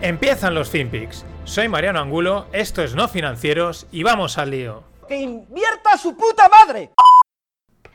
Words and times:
Empiezan 0.00 0.54
los 0.54 0.70
FinPix. 0.70 1.24
Soy 1.44 1.66
Mariano 1.66 1.98
Angulo, 1.98 2.46
esto 2.52 2.84
es 2.84 2.94
No 2.94 3.08
Financieros 3.08 3.88
y 3.90 4.04
vamos 4.04 4.38
al 4.38 4.50
lío. 4.50 4.84
¡Que 5.08 5.16
invierta 5.16 5.98
su 5.98 6.14
puta 6.16 6.48
madre! 6.48 6.90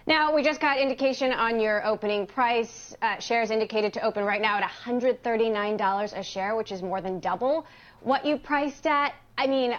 Now, 0.06 0.36
we 0.36 0.44
just 0.44 0.60
got 0.60 0.78
indication 0.80 1.32
on 1.32 1.62
your 1.62 1.82
opening 1.86 2.28
price. 2.28 2.94
Uh, 3.02 3.18
shares 3.20 3.52
indicated 3.52 3.94
to 3.94 4.02
open 4.02 4.26
right 4.26 4.42
now 4.42 4.58
at 4.58 4.70
$139 4.70 6.14
a 6.14 6.24
share, 6.24 6.58
which 6.58 6.74
is 6.74 6.82
more 6.82 7.00
than 7.00 7.22
double 7.22 7.66
what 8.02 8.26
you 8.26 8.36
priced 8.36 8.86
at. 8.86 9.14
I 9.38 9.48
mean, 9.48 9.74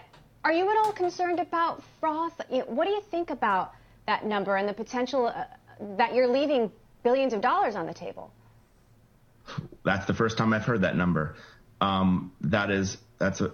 are 0.47 0.53
you 0.53 0.65
at 0.71 0.79
all 0.79 0.93
concerned 0.93 1.41
about 1.41 1.83
froth? 2.01 2.41
You 2.51 2.61
know, 2.61 2.65
what 2.69 2.87
do 2.87 2.93
you 2.93 3.03
think 3.03 3.29
about 3.29 3.73
that 4.07 4.25
number 4.25 4.57
and 4.57 4.67
the 4.67 4.73
potential 4.73 5.27
uh, 5.27 5.45
that 5.99 6.15
you're 6.15 6.29
leaving 6.29 6.73
billions 7.03 7.35
of 7.35 7.43
dollars 7.43 7.77
on 7.77 7.85
the 7.85 7.93
table? 7.93 8.33
That's 9.85 10.07
the 10.07 10.15
first 10.15 10.39
time 10.39 10.55
I've 10.55 10.65
heard 10.65 10.81
that 10.81 10.97
number. 10.97 11.35
Um, 11.81 12.33
that 12.43 12.71
is, 12.71 12.97
that's 13.19 13.41
a, 13.41 13.53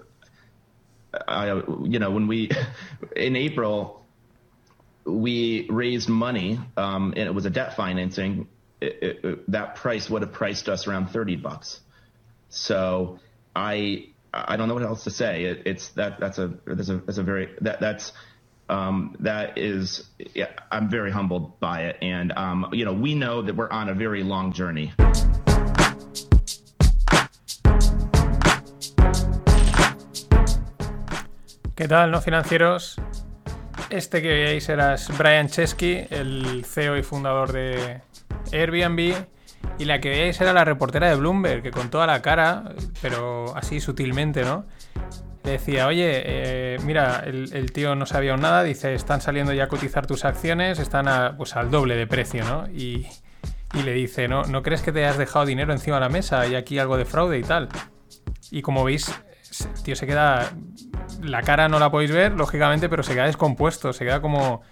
I, 1.26 1.54
you 1.84 1.98
know, 1.98 2.10
when 2.10 2.26
we, 2.26 2.50
in 3.16 3.36
April, 3.36 4.04
we 5.04 5.66
raised 5.70 6.08
money, 6.08 6.60
um, 6.76 7.14
and 7.16 7.26
it 7.26 7.34
was 7.34 7.46
a 7.46 7.50
debt 7.50 7.74
financing. 7.76 8.48
It, 8.80 8.98
it, 9.02 9.24
it, 9.24 9.50
that 9.50 9.76
price 9.76 10.08
would 10.08 10.22
have 10.22 10.32
priced 10.32 10.68
us 10.68 10.86
around 10.86 11.08
30 11.08 11.36
bucks. 11.36 11.80
So 12.48 13.18
I, 13.54 14.08
I 14.32 14.56
don't 14.56 14.68
know 14.68 14.74
what 14.74 14.82
else 14.82 15.04
to 15.04 15.10
say. 15.10 15.44
It, 15.44 15.62
it's 15.66 15.88
that, 15.90 16.20
that's 16.20 16.38
a, 16.38 16.54
that's 16.66 16.88
a, 16.88 16.96
that's 16.98 17.18
a 17.18 17.22
very, 17.22 17.54
that, 17.60 17.80
that's, 17.80 18.12
um, 18.68 19.16
that 19.20 19.58
is, 19.58 20.08
yeah, 20.34 20.50
I'm 20.70 20.88
very 20.88 21.10
humbled 21.10 21.58
by 21.58 21.86
it. 21.86 21.96
And, 22.02 22.32
um, 22.32 22.68
you 22.72 22.84
know, 22.84 22.92
we 22.92 23.14
know 23.14 23.42
that 23.42 23.56
we're 23.56 23.70
on 23.70 23.88
a 23.88 23.94
very 23.94 24.22
long 24.22 24.52
journey. 24.52 24.92
¿Qué 31.80 31.88
tal, 31.88 32.10
no 32.10 32.20
financieros? 32.20 32.96
Este 33.88 34.20
que 34.20 34.28
veis 34.28 34.68
era 34.68 34.96
Brian 35.16 35.48
Chesky, 35.48 36.04
el 36.10 36.62
CEO 36.66 36.98
y 36.98 37.02
fundador 37.02 37.52
de 37.52 38.02
Airbnb. 38.52 39.14
Y 39.78 39.86
la 39.86 39.98
que 39.98 40.10
veis 40.10 40.38
era 40.42 40.52
la 40.52 40.66
reportera 40.66 41.08
de 41.08 41.14
Bloomberg, 41.14 41.62
que 41.62 41.70
con 41.70 41.88
toda 41.88 42.06
la 42.06 42.20
cara, 42.20 42.74
pero 43.00 43.56
así 43.56 43.80
sutilmente, 43.80 44.44
¿no? 44.44 44.66
Le 45.42 45.52
decía, 45.52 45.86
oye, 45.86 46.22
eh, 46.22 46.76
mira, 46.84 47.22
el, 47.24 47.72
tío 47.72 47.94
no 47.94 48.04
sabía 48.04 48.36
nada, 48.36 48.62
dice, 48.62 48.92
están 48.92 49.22
saliendo 49.22 49.54
ya 49.54 49.64
a 49.64 49.68
cotizar 49.68 50.06
tus 50.06 50.26
acciones, 50.26 50.78
están 50.80 51.34
pues 51.38 51.56
al 51.56 51.70
doble 51.70 51.96
de 51.96 52.06
precio, 52.06 52.44
¿no? 52.44 52.68
Y, 52.68 53.06
y 53.72 53.82
le 53.84 53.94
dice, 53.94 54.28
¿no, 54.28 54.42
¿no 54.42 54.62
crees 54.62 54.82
que 54.82 54.92
te 54.92 55.06
has 55.06 55.16
dejado 55.16 55.46
dinero 55.46 55.72
encima 55.72 55.96
de 55.96 56.00
la 56.00 56.10
mesa 56.10 56.46
y 56.46 56.56
aquí 56.56 56.78
algo 56.78 56.98
de 56.98 57.06
fraude 57.06 57.38
y 57.38 57.42
tal? 57.42 57.70
Y 58.50 58.60
como 58.60 58.84
veis, 58.84 59.10
tío 59.82 59.96
se 59.96 60.06
queda 60.06 60.52
la 61.22 61.42
cara 61.42 61.68
no 61.68 61.78
la 61.78 61.90
podéis 61.90 62.12
ver, 62.12 62.32
lógicamente, 62.32 62.88
pero 62.88 63.02
se 63.02 63.14
queda 63.14 63.26
descompuesto, 63.26 63.92
se 63.92 64.04
queda 64.04 64.20
como... 64.20 64.62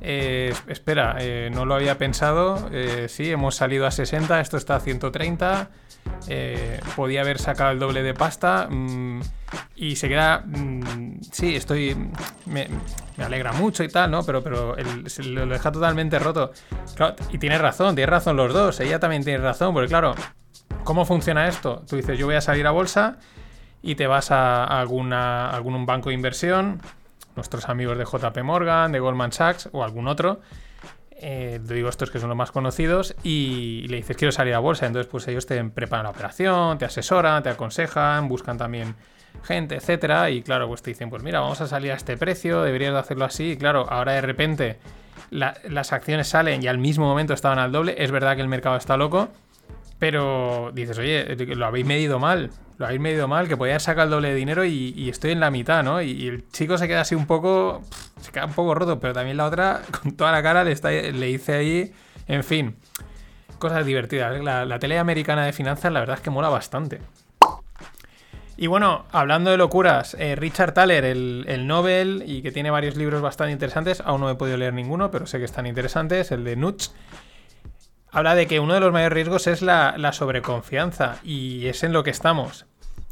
Eh, 0.00 0.54
espera, 0.66 1.16
eh, 1.18 1.50
no 1.52 1.64
lo 1.64 1.74
había 1.74 1.98
pensado, 1.98 2.68
eh, 2.72 3.06
sí, 3.08 3.30
hemos 3.30 3.56
salido 3.56 3.86
a 3.86 3.90
60, 3.90 4.40
esto 4.40 4.56
está 4.56 4.76
a 4.76 4.80
130, 4.80 5.70
podía 6.94 7.22
haber 7.22 7.38
sacado 7.38 7.72
el 7.72 7.78
doble 7.78 8.02
de 8.02 8.14
pasta 8.14 8.68
mm, 8.70 9.20
y 9.76 9.96
se 9.96 10.08
queda... 10.08 10.44
Mm, 10.44 11.20
sí, 11.32 11.56
estoy... 11.56 11.96
Me, 12.46 12.68
alegra 13.18 13.52
mucho 13.52 13.82
y 13.82 13.88
tal, 13.88 14.10
¿no? 14.10 14.22
Pero, 14.22 14.42
pero 14.42 14.76
lo 14.76 15.46
deja 15.46 15.72
totalmente 15.72 16.18
roto. 16.18 16.52
y 17.32 17.38
tiene 17.38 17.58
razón, 17.58 17.94
tiene 17.96 18.10
razón 18.10 18.36
los 18.36 18.52
dos, 18.52 18.78
ella 18.80 19.00
también 19.00 19.24
tiene 19.24 19.38
razón, 19.42 19.74
porque 19.74 19.88
claro, 19.88 20.14
¿cómo 20.84 21.04
funciona 21.04 21.48
esto? 21.48 21.82
Tú 21.88 21.96
dices, 21.96 22.16
yo 22.16 22.26
voy 22.26 22.36
a 22.36 22.40
salir 22.40 22.66
a 22.66 22.70
bolsa 22.70 23.18
y 23.82 23.94
te 23.94 24.06
vas 24.06 24.30
a, 24.30 24.64
algún 24.64 25.10
banco 25.86 26.10
de 26.10 26.14
inversión, 26.14 26.80
nuestros 27.36 27.68
amigos 27.68 27.98
de 27.98 28.04
JP 28.04 28.42
Morgan, 28.42 28.92
de 28.92 29.00
Goldman 29.00 29.32
Sachs 29.32 29.68
o 29.72 29.84
algún 29.84 30.08
otro. 30.08 30.40
Eh, 31.20 31.60
digo 31.64 31.88
estos 31.88 32.12
que 32.12 32.20
son 32.20 32.28
los 32.28 32.38
más 32.38 32.52
conocidos 32.52 33.16
y 33.24 33.86
le 33.88 33.96
dices 33.96 34.16
quiero 34.16 34.30
salir 34.30 34.54
a 34.54 34.60
bolsa, 34.60 34.86
entonces 34.86 35.10
pues 35.10 35.26
ellos 35.26 35.46
te 35.46 35.62
preparan 35.64 36.04
la 36.04 36.10
operación, 36.10 36.78
te 36.78 36.84
asesoran, 36.84 37.42
te 37.42 37.48
aconsejan, 37.48 38.28
buscan 38.28 38.56
también 38.56 38.94
gente, 39.42 39.74
etcétera, 39.76 40.30
y 40.30 40.42
claro, 40.42 40.68
pues 40.68 40.82
te 40.82 40.90
dicen, 40.90 41.10
pues 41.10 41.22
mira, 41.22 41.40
vamos 41.40 41.60
a 41.60 41.66
salir 41.66 41.92
a 41.92 41.94
este 41.94 42.16
precio, 42.16 42.62
deberías 42.62 42.92
de 42.92 42.98
hacerlo 43.00 43.24
así, 43.24 43.52
y 43.52 43.56
claro, 43.56 43.86
ahora 43.88 44.12
de 44.12 44.20
repente 44.20 44.78
las 45.30 45.92
acciones 45.92 46.28
salen 46.28 46.62
y 46.62 46.68
al 46.68 46.78
mismo 46.78 47.06
momento 47.06 47.34
estaban 47.34 47.58
al 47.58 47.72
doble, 47.72 47.96
es 47.98 48.10
verdad 48.10 48.36
que 48.36 48.42
el 48.42 48.48
mercado 48.48 48.76
está 48.76 48.96
loco, 48.96 49.28
pero 49.98 50.70
dices, 50.74 50.98
oye, 50.98 51.36
lo 51.36 51.66
habéis 51.66 51.86
medido 51.86 52.18
mal, 52.18 52.50
lo 52.78 52.86
habéis 52.86 53.00
medido 53.00 53.26
mal, 53.26 53.48
que 53.48 53.56
podía 53.56 53.74
haber 53.74 53.80
sacado 53.80 54.04
el 54.04 54.10
doble 54.10 54.28
de 54.28 54.34
dinero 54.36 54.64
y, 54.64 55.08
estoy 55.08 55.32
en 55.32 55.40
la 55.40 55.50
mitad, 55.50 55.82
¿no? 55.82 56.00
Y, 56.00 56.28
el 56.28 56.48
chico 56.50 56.78
se 56.78 56.86
queda 56.86 57.00
así 57.00 57.14
un 57.14 57.26
poco, 57.26 57.82
se 58.20 58.30
queda 58.30 58.46
un 58.46 58.52
poco 58.52 58.74
roto, 58.74 59.00
pero 59.00 59.12
también 59.12 59.36
la 59.36 59.46
otra, 59.46 59.82
con 60.02 60.16
toda 60.16 60.30
la 60.30 60.42
cara, 60.42 60.62
le, 60.62 60.72
está, 60.72 60.90
le 60.90 61.30
hice 61.30 61.54
ahí, 61.54 61.92
en 62.28 62.44
fin, 62.44 62.76
cosas 63.58 63.84
divertidas. 63.84 64.40
La, 64.40 64.78
tele 64.78 64.98
americana 64.98 65.44
de 65.44 65.52
finanzas, 65.52 65.92
la 65.92 66.00
verdad 66.00 66.16
es 66.16 66.22
que 66.22 66.30
mola 66.30 66.48
bastante. 66.48 67.00
Y 68.56 68.66
bueno, 68.66 69.04
hablando 69.12 69.50
de 69.50 69.56
locuras, 69.56 70.14
eh, 70.18 70.34
Richard 70.34 70.74
Thaler, 70.74 71.04
el, 71.04 71.44
el, 71.46 71.68
Nobel, 71.68 72.24
y 72.26 72.42
que 72.42 72.50
tiene 72.50 72.70
varios 72.70 72.96
libros 72.96 73.22
bastante 73.22 73.52
interesantes, 73.52 74.00
aún 74.04 74.20
no 74.20 74.30
he 74.30 74.34
podido 74.34 74.56
leer 74.56 74.74
ninguno, 74.74 75.12
pero 75.12 75.26
sé 75.26 75.38
que 75.38 75.44
están 75.44 75.66
interesantes, 75.66 76.32
el 76.32 76.42
de 76.42 76.56
Nuts 76.56 76.92
habla 78.10 78.34
de 78.34 78.46
que 78.46 78.60
uno 78.60 78.74
de 78.74 78.80
los 78.80 78.92
mayores 78.92 79.12
riesgos 79.12 79.46
es 79.46 79.62
la, 79.62 80.12
sobreconfianza 80.12 81.16
y 81.22 81.66
es 81.66 81.82
en 81.82 81.92
lo 81.92 82.02
que 82.02 82.10
estamos. 82.10 82.66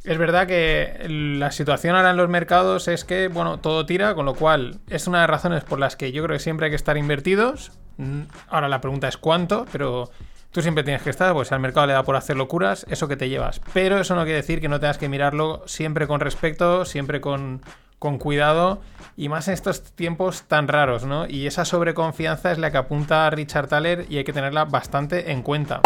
Es 0.04 0.18
verdad 0.18 0.46
que 0.46 1.06
la 1.08 1.50
situación 1.50 1.96
ahora 1.96 2.10
en 2.10 2.16
los 2.16 2.28
mercados 2.28 2.86
es 2.86 3.04
que, 3.04 3.28
bueno, 3.28 3.58
todo 3.58 3.86
tira, 3.86 4.14
con 4.14 4.24
lo 4.24 4.34
cual 4.34 4.78
es 4.88 5.08
una 5.08 5.18
de 5.18 5.22
las 5.22 5.30
razones 5.30 5.64
por 5.64 5.80
las 5.80 5.96
que 5.96 6.12
yo 6.12 6.22
creo 6.22 6.36
que 6.36 6.42
siempre 6.42 6.66
hay 6.66 6.70
que 6.70 6.76
estar 6.76 6.96
invertidos. 6.96 7.72
Mm, 7.96 8.22
ahora 8.48 8.68
la 8.68 8.80
pregunta 8.80 9.08
es 9.08 9.16
cuánto, 9.16 9.66
pero 9.72 10.10
tú 10.56 10.62
siempre 10.62 10.84
tienes 10.84 11.02
que 11.02 11.10
estar, 11.10 11.34
pues 11.34 11.52
al 11.52 11.60
mercado 11.60 11.86
le 11.86 11.92
da 11.92 12.02
por 12.02 12.16
hacer 12.16 12.34
locuras, 12.34 12.86
eso 12.88 13.08
que 13.08 13.16
te 13.18 13.28
llevas. 13.28 13.60
Pero 13.74 13.98
eso 13.98 14.14
no 14.14 14.22
quiere 14.22 14.36
decir 14.36 14.58
que 14.58 14.70
no 14.70 14.80
tengas 14.80 14.96
que 14.96 15.06
mirarlo 15.06 15.62
siempre 15.66 16.06
con 16.06 16.18
respeto, 16.18 16.86
siempre 16.86 17.20
con, 17.20 17.60
con 17.98 18.16
cuidado 18.16 18.80
y 19.18 19.28
más 19.28 19.48
en 19.48 19.52
estos 19.52 19.82
tiempos 19.82 20.44
tan 20.44 20.66
raros, 20.66 21.04
¿no? 21.04 21.26
Y 21.28 21.46
esa 21.46 21.66
sobreconfianza 21.66 22.52
es 22.52 22.56
la 22.56 22.70
que 22.70 22.78
apunta 22.78 23.26
a 23.26 23.30
Richard 23.30 23.68
Thaler 23.68 24.06
y 24.08 24.16
hay 24.16 24.24
que 24.24 24.32
tenerla 24.32 24.64
bastante 24.64 25.30
en 25.30 25.42
cuenta. 25.42 25.82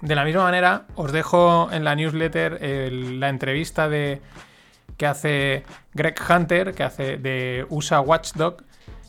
De 0.00 0.16
la 0.16 0.24
misma 0.24 0.42
manera, 0.42 0.86
os 0.96 1.12
dejo 1.12 1.68
en 1.70 1.84
la 1.84 1.94
newsletter 1.94 2.90
la 2.90 3.28
entrevista 3.28 3.88
de, 3.88 4.20
que 4.96 5.06
hace 5.06 5.62
Greg 5.92 6.16
Hunter, 6.28 6.74
que 6.74 6.82
hace 6.82 7.16
de 7.16 7.64
USA 7.68 8.00
Watchdog, 8.00 8.56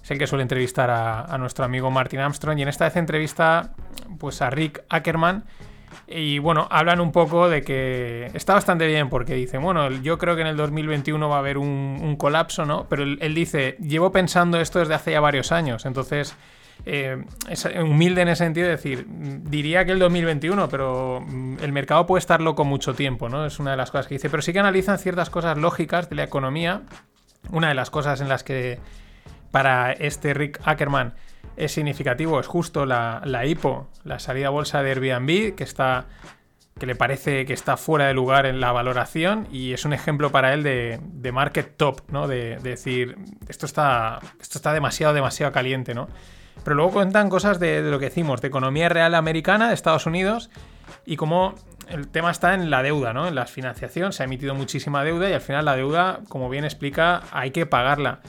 es 0.03 0.12
el 0.12 0.19
que 0.19 0.28
suele 0.28 0.44
entrevistar 0.44 0.91
a, 0.91 1.22
a 1.22 1.40
nuestro 1.40 1.66
amigo 1.66 1.90
Martin 1.90 2.19
Armstrong, 2.19 2.59
y 2.59 2.62
en 2.62 2.68
esta 2.68 2.85
vez 2.85 2.95
entrevista 2.97 3.72
pues, 4.18 4.42
a 4.42 4.50
Rick 4.50 4.84
Ackerman, 4.90 5.46
y 6.08 6.40
bueno, 6.40 6.68
hablan 6.70 7.00
un 7.00 7.12
poco 7.12 7.50
de 7.50 7.62
que 7.64 8.30
está 8.34 8.53
bastante 8.53 8.86
bien 8.88 9.09
porque 9.09 9.34
dicen, 9.34 9.62
bueno, 9.62 9.90
yo 9.90 10.18
creo 10.18 10.36
que 10.36 10.42
en 10.42 10.48
el 10.48 10.58
2021 10.58 11.30
va 11.30 11.36
a 11.36 11.39
haber 11.39 11.57
un, 11.57 12.16
colapso, 12.18 12.66
¿no? 12.66 12.88
Pero 12.89 13.04
él, 13.04 13.36
dice, 13.36 13.75
llevo 13.80 14.12
pensando 14.12 14.60
esto 14.60 14.80
desde 14.80 14.94
hace 14.94 15.12
ya 15.12 15.19
varios 15.19 15.51
años, 15.51 15.86
entonces... 15.86 16.36
Eh, 16.86 17.24
es 17.50 17.66
humilde 17.66 18.22
en 18.22 18.28
ese 18.28 18.44
sentido, 18.44 18.68
decir, 18.68 19.07
diría 19.07 19.86
que 19.86 19.94
el 19.94 19.98
2021, 19.98 20.68
pero 20.68 21.22
mm, 21.25 21.60
el 21.62 21.72
mercado 21.72 22.06
puede 22.06 22.19
estar 22.19 22.42
loco 22.42 22.66
mucho 22.66 22.94
tiempo, 22.94 23.30
¿no? 23.30 23.45
Es 23.45 23.60
una 23.60 23.72
de 23.72 23.78
las 23.78 23.92
cosas 23.92 24.07
que 24.07 24.16
dice, 24.16 24.30
pero 24.30 24.44
sí 24.44 24.51
que 24.51 24.60
analizan 24.60 25.00
ciertas 25.00 25.30
cosas 25.30 25.57
lógicas 25.57 26.10
de 26.10 26.18
la 26.18 26.24
economía. 26.24 26.81
Una 27.50 27.69
de 27.69 27.75
las 27.75 27.89
cosas 27.89 28.19
en 28.19 28.28
las 28.28 28.44
que 28.44 28.80
para 29.51 29.94
este 29.94 30.34
Rick 30.34 30.60
Ackerman 30.66 31.13
es 31.57 31.72
significativo, 31.72 32.40
es 32.40 32.48
justo 32.48 32.86
la, 32.86 33.22
la 33.25 33.46
IPO, 33.46 33.88
la 34.04 34.19
salida 34.19 34.48
a 34.48 34.50
bolsa 34.52 34.84
de 34.84 34.92
Airbnb, 34.92 35.56
que 35.56 35.63
está 35.63 36.07
que 36.80 36.86
le 36.86 36.96
parece 36.96 37.46
que 37.46 37.54
está 37.54 37.78
fuera 37.78 38.07
de 38.07 38.13
lugar 38.13 38.46
en 38.46 38.60
la 38.60 38.72
valoración 38.74 39.48
y 39.50 39.72
es 39.72 39.86
un 39.86 39.94
ejemplo 39.94 40.31
para 40.31 40.54
él 40.54 40.62
de, 40.62 41.31
market 41.31 41.78
top, 41.78 42.02
¿no? 42.10 42.28
De, 42.28 42.57
decir, 42.57 43.16
esto 43.48 43.66
está, 43.66 44.19
esto 44.42 44.57
está 44.57 44.74
demasiado, 44.74 45.13
demasiado 45.13 45.54
caliente, 45.54 45.94
¿no? 45.94 46.10
Pero 46.63 46.75
luego 46.75 46.92
cuentan 46.92 47.30
cosas 47.30 47.60
de, 47.60 47.81
lo 47.81 47.98
que 48.00 48.06
decimos, 48.06 48.42
de 48.42 48.50
economía 48.50 48.90
real 48.90 49.16
americana 49.16 49.69
de 49.69 49.74
Estados 49.74 50.06
Unidos 50.06 50.50
y 51.06 51.16
cómo 51.16 51.56
el 51.88 52.10
tema 52.10 52.31
está 52.31 52.54
en 52.54 52.69
la 52.69 52.84
deuda, 52.84 53.13
¿no? 53.13 53.28
En 53.28 53.36
la 53.36 53.46
financiación. 53.46 54.12
Se 54.12 54.24
ha 54.24 54.25
emitido 54.25 54.54
muchísima 54.54 55.04
deuda 55.04 55.30
y 55.30 55.34
al 55.34 55.42
final 55.42 55.63
la 55.63 55.78
deuda, 55.78 56.22
como 56.28 56.50
bien 56.50 56.66
explica, 56.66 57.24
hay 57.31 57.51
que 57.51 57.66
pagarla. 57.66 58.19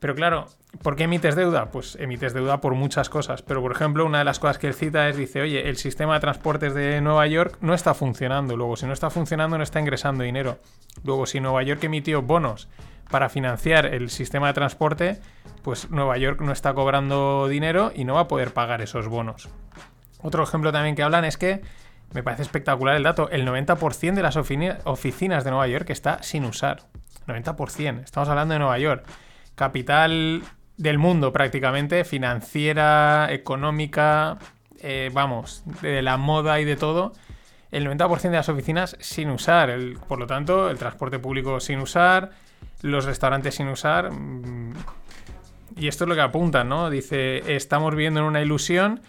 Pero 0.00 0.14
claro, 0.14 0.46
¿por 0.82 0.94
qué 0.96 1.04
emites 1.04 1.34
deuda? 1.34 1.70
Pues 1.70 1.96
emites 1.96 2.32
deuda 2.32 2.60
por 2.60 2.74
muchas 2.74 3.08
cosas. 3.08 3.42
Pero 3.42 3.60
por 3.60 3.72
ejemplo, 3.72 4.06
una 4.06 4.18
de 4.18 4.24
las 4.24 4.38
cosas 4.38 4.58
que 4.58 4.68
él 4.68 4.74
cita 4.74 5.08
es, 5.08 5.16
dice, 5.16 5.40
oye, 5.40 5.68
el 5.68 5.76
sistema 5.76 6.14
de 6.14 6.20
transportes 6.20 6.74
de 6.74 7.00
Nueva 7.00 7.26
York 7.26 7.58
no 7.60 7.74
está 7.74 7.94
funcionando. 7.94 8.56
Luego, 8.56 8.76
si 8.76 8.86
no 8.86 8.92
está 8.92 9.10
funcionando, 9.10 9.58
no 9.58 9.64
está 9.64 9.80
ingresando 9.80 10.22
dinero. 10.24 10.58
Luego, 11.04 11.26
si 11.26 11.40
Nueva 11.40 11.62
York 11.62 11.82
emitió 11.84 12.22
bonos 12.22 12.68
para 13.10 13.28
financiar 13.28 13.86
el 13.86 14.10
sistema 14.10 14.48
de 14.48 14.52
transporte, 14.52 15.20
pues 15.62 15.90
Nueva 15.90 16.16
York 16.18 16.40
no 16.40 16.52
está 16.52 16.74
cobrando 16.74 17.48
dinero 17.48 17.90
y 17.94 18.04
no 18.04 18.14
va 18.14 18.20
a 18.20 18.28
poder 18.28 18.52
pagar 18.52 18.82
esos 18.82 19.08
bonos. 19.08 19.48
Otro 20.20 20.42
ejemplo 20.42 20.72
también 20.72 20.94
que 20.94 21.02
hablan 21.02 21.24
es 21.24 21.36
que 21.36 21.62
me 22.12 22.22
parece 22.22 22.42
espectacular 22.42 22.96
el 22.96 23.02
dato. 23.02 23.28
El 23.30 23.46
90% 23.46 24.14
de 24.14 24.22
las 24.22 24.36
oficinas 24.36 25.44
de 25.44 25.50
Nueva 25.50 25.66
York 25.66 25.90
está 25.90 26.22
sin 26.22 26.44
usar. 26.44 26.84
90%. 27.26 28.04
Estamos 28.04 28.28
hablando 28.28 28.54
de 28.54 28.60
Nueva 28.60 28.78
York. 28.78 29.04
Capital 29.58 30.44
del 30.76 30.98
mundo 30.98 31.32
prácticamente. 31.32 32.04
Financiera, 32.04 33.26
económica. 33.30 34.38
Eh, 34.80 35.10
vamos, 35.12 35.64
de 35.82 36.00
la 36.00 36.16
moda 36.16 36.60
y 36.60 36.64
de 36.64 36.76
todo. 36.76 37.12
El 37.72 37.84
90% 37.88 38.20
de 38.30 38.36
las 38.36 38.48
oficinas 38.48 38.96
sin 39.00 39.30
usar. 39.30 39.76
por 40.06 40.20
lo 40.20 40.28
tanto, 40.28 40.70
el 40.70 40.78
transporte 40.78 41.18
público 41.18 41.58
sin 41.58 41.80
usar. 41.80 42.30
Los 42.82 43.04
restaurantes 43.04 43.56
sin 43.56 43.66
usar. 43.66 44.12
Mm, 44.12 44.74
y 45.76 45.88
esto 45.88 46.04
es 46.04 46.08
lo 46.08 46.14
que 46.14 46.20
apuntan, 46.20 46.68
¿no? 46.68 46.88
Dice, 46.88 47.56
estamos 47.56 47.90
viviendo 47.96 48.20
en 48.20 48.26
una 48.26 48.40
ilusión 48.40 49.00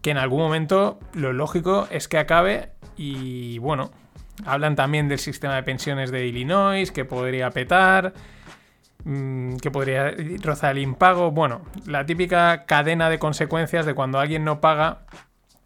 que 0.00 0.12
en 0.12 0.18
algún 0.18 0.38
momento 0.38 1.00
lo 1.12 1.32
lógico 1.32 1.88
es 1.90 2.06
que 2.06 2.18
acabe 2.18 2.70
y 2.96 3.58
bueno, 3.58 3.90
hablan 4.46 4.76
también 4.76 5.08
del 5.08 5.18
sistema 5.18 5.56
de 5.56 5.64
pensiones 5.64 6.12
de 6.12 6.24
Illinois, 6.24 6.92
que 6.92 7.04
podría 7.04 7.50
petar, 7.50 8.14
que 9.04 9.70
podría 9.70 10.14
rozar 10.42 10.72
el 10.72 10.82
impago, 10.82 11.30
bueno, 11.30 11.62
la 11.86 12.04
típica 12.04 12.64
cadena 12.66 13.08
de 13.08 13.18
consecuencias 13.18 13.86
de 13.86 13.94
cuando 13.94 14.18
alguien 14.18 14.44
no 14.44 14.60
paga 14.60 14.98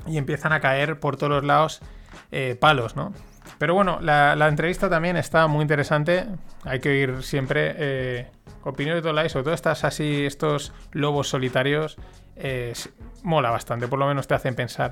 y 0.06 0.18
empiezan 0.18 0.52
a 0.52 0.60
caer 0.60 1.00
por 1.00 1.16
todos 1.16 1.30
los 1.30 1.44
lados 1.44 1.80
eh, 2.30 2.56
palos, 2.58 2.96
¿no? 2.96 3.12
Pero 3.58 3.74
bueno, 3.74 3.98
la, 4.00 4.48
entrevista 4.48 4.90
también 4.90 5.16
está 5.16 5.46
muy 5.46 5.62
interesante. 5.62 6.26
Hay 6.64 6.80
que 6.80 6.88
oír 6.88 7.22
siempre 7.22 7.74
eh, 7.76 8.30
opiniones 8.64 9.02
de 9.02 9.12
lados, 9.12 9.32
sobre 9.32 9.44
todo 9.44 9.54
estas 9.54 9.84
así, 9.84 10.24
estos 10.26 10.72
lobos 10.92 11.28
solitarios 11.28 11.96
eh, 12.36 12.72
mola 13.22 13.50
bastante, 13.50 13.88
por 13.88 13.98
lo 13.98 14.06
menos 14.06 14.26
te 14.26 14.34
hacen 14.34 14.54
pensar. 14.54 14.90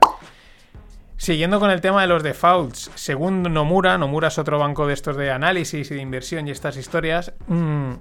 Siguiendo 1.20 1.61
con 1.61 1.70
el 1.70 1.82
tema 1.82 2.00
de 2.00 2.06
los 2.06 2.22
defaults, 2.22 2.90
según 2.94 3.43
Nomura, 3.43 3.99
Nomura 3.99 4.28
es 4.28 4.38
otro 4.38 4.58
banco 4.58 4.87
de 4.87 4.94
estos 4.94 5.19
de 5.19 5.31
análisis 5.31 5.90
y 5.90 5.94
de 5.94 6.00
inversión 6.00 6.49
y 6.49 6.50
estas 6.50 6.78
historias, 6.78 7.34
mm, 7.46 7.93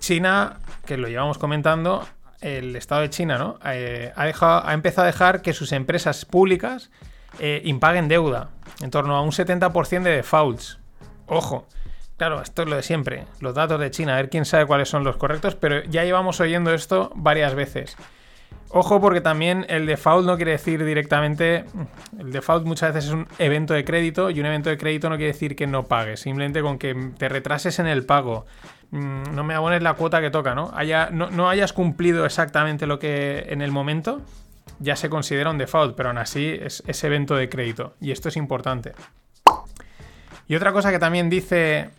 China, 0.00 0.58
que 0.84 0.96
lo 0.96 1.06
llevamos 1.06 1.38
comentando, 1.38 2.04
el 2.40 2.74
Estado 2.74 3.02
de 3.02 3.10
China, 3.10 3.38
¿no? 3.38 3.60
Eh, 3.64 4.12
ha, 4.16 4.74
empezado 4.74 5.04
a 5.04 5.12
dejar 5.12 5.42
que 5.42 5.52
sus 5.52 5.70
empresas 5.70 6.24
públicas 6.24 6.90
eh, 7.38 7.62
impaguen 7.66 8.08
deuda, 8.08 8.48
en 8.82 8.90
torno 8.90 9.14
a 9.14 9.22
un 9.22 9.30
70% 9.30 10.02
de 10.02 10.16
defaults. 10.16 10.80
Ojo, 11.26 11.68
claro, 12.16 12.42
esto 12.42 12.62
es 12.62 12.68
lo 12.68 12.74
de 12.74 12.82
siempre, 12.82 13.26
los 13.38 13.54
datos 13.54 13.78
de 13.78 13.92
China, 13.92 14.14
a 14.14 14.16
ver 14.16 14.28
quién 14.28 14.44
sabe 14.44 14.66
cuáles 14.66 14.88
son 14.88 15.04
los 15.04 15.16
correctos, 15.18 15.54
pero 15.54 15.84
ya 15.84 16.02
llevamos 16.02 16.40
oyendo 16.40 16.74
esto 16.74 17.12
varias 17.14 17.54
veces. 17.54 17.96
Ojo 18.76 19.00
porque 19.00 19.20
también 19.20 19.64
el 19.68 19.86
default 19.86 20.26
no 20.26 20.34
quiere 20.34 20.50
decir 20.50 20.84
directamente... 20.84 21.64
El 22.18 22.32
default 22.32 22.66
muchas 22.66 22.92
veces 22.92 23.08
es 23.08 23.14
un 23.14 23.28
evento 23.38 23.72
de 23.72 23.84
crédito 23.84 24.30
y 24.30 24.40
un 24.40 24.46
evento 24.46 24.68
de 24.68 24.76
crédito 24.76 25.08
no 25.08 25.14
quiere 25.14 25.32
decir 25.32 25.54
que 25.54 25.68
no 25.68 25.84
pagues. 25.86 26.18
Simplemente 26.18 26.60
con 26.60 26.76
que 26.76 27.12
te 27.16 27.28
retrases 27.28 27.78
en 27.78 27.86
el 27.86 28.04
pago. 28.04 28.46
Mm, 28.90 29.32
no 29.32 29.44
me 29.44 29.54
abones 29.54 29.80
la 29.80 29.94
cuota 29.94 30.20
que 30.20 30.30
toca, 30.30 30.56
¿no? 30.56 30.72
no, 31.12 31.48
hayas 31.48 31.72
cumplido 31.72 32.26
exactamente 32.26 32.88
lo 32.88 32.98
que 32.98 33.46
en 33.48 33.62
el 33.62 33.70
momento, 33.70 34.22
ya 34.80 34.96
se 34.96 35.08
considera 35.08 35.50
un 35.50 35.58
default, 35.58 35.94
pero 35.94 36.08
aún 36.08 36.18
así 36.18 36.58
es, 36.60 36.82
es 36.88 37.04
evento 37.04 37.36
de 37.36 37.48
crédito. 37.48 37.94
Y 38.00 38.10
esto 38.10 38.28
es 38.28 38.36
importante. 38.36 38.90
Y 40.48 40.56
otra 40.56 40.72
cosa 40.72 40.90
que 40.90 40.98
también 40.98 41.30
dice 41.30 41.90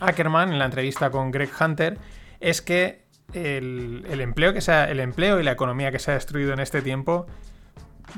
Ackerman 0.00 0.52
en 0.52 0.58
la 0.58 0.64
entrevista 0.64 1.10
con 1.10 1.30
Greg 1.30 1.50
Hunter 1.60 1.96
es 2.40 2.60
que 2.60 3.05
el, 3.36 4.20
empleo 4.20 4.52
que 4.52 4.60
sea, 4.60 4.90
el 4.90 5.00
empleo 5.00 5.40
y 5.40 5.42
la 5.42 5.52
economía 5.52 5.90
que 5.90 5.98
se 5.98 6.10
ha 6.10 6.14
destruido 6.14 6.52
en 6.52 6.60
este 6.60 6.82
tiempo. 6.82 7.26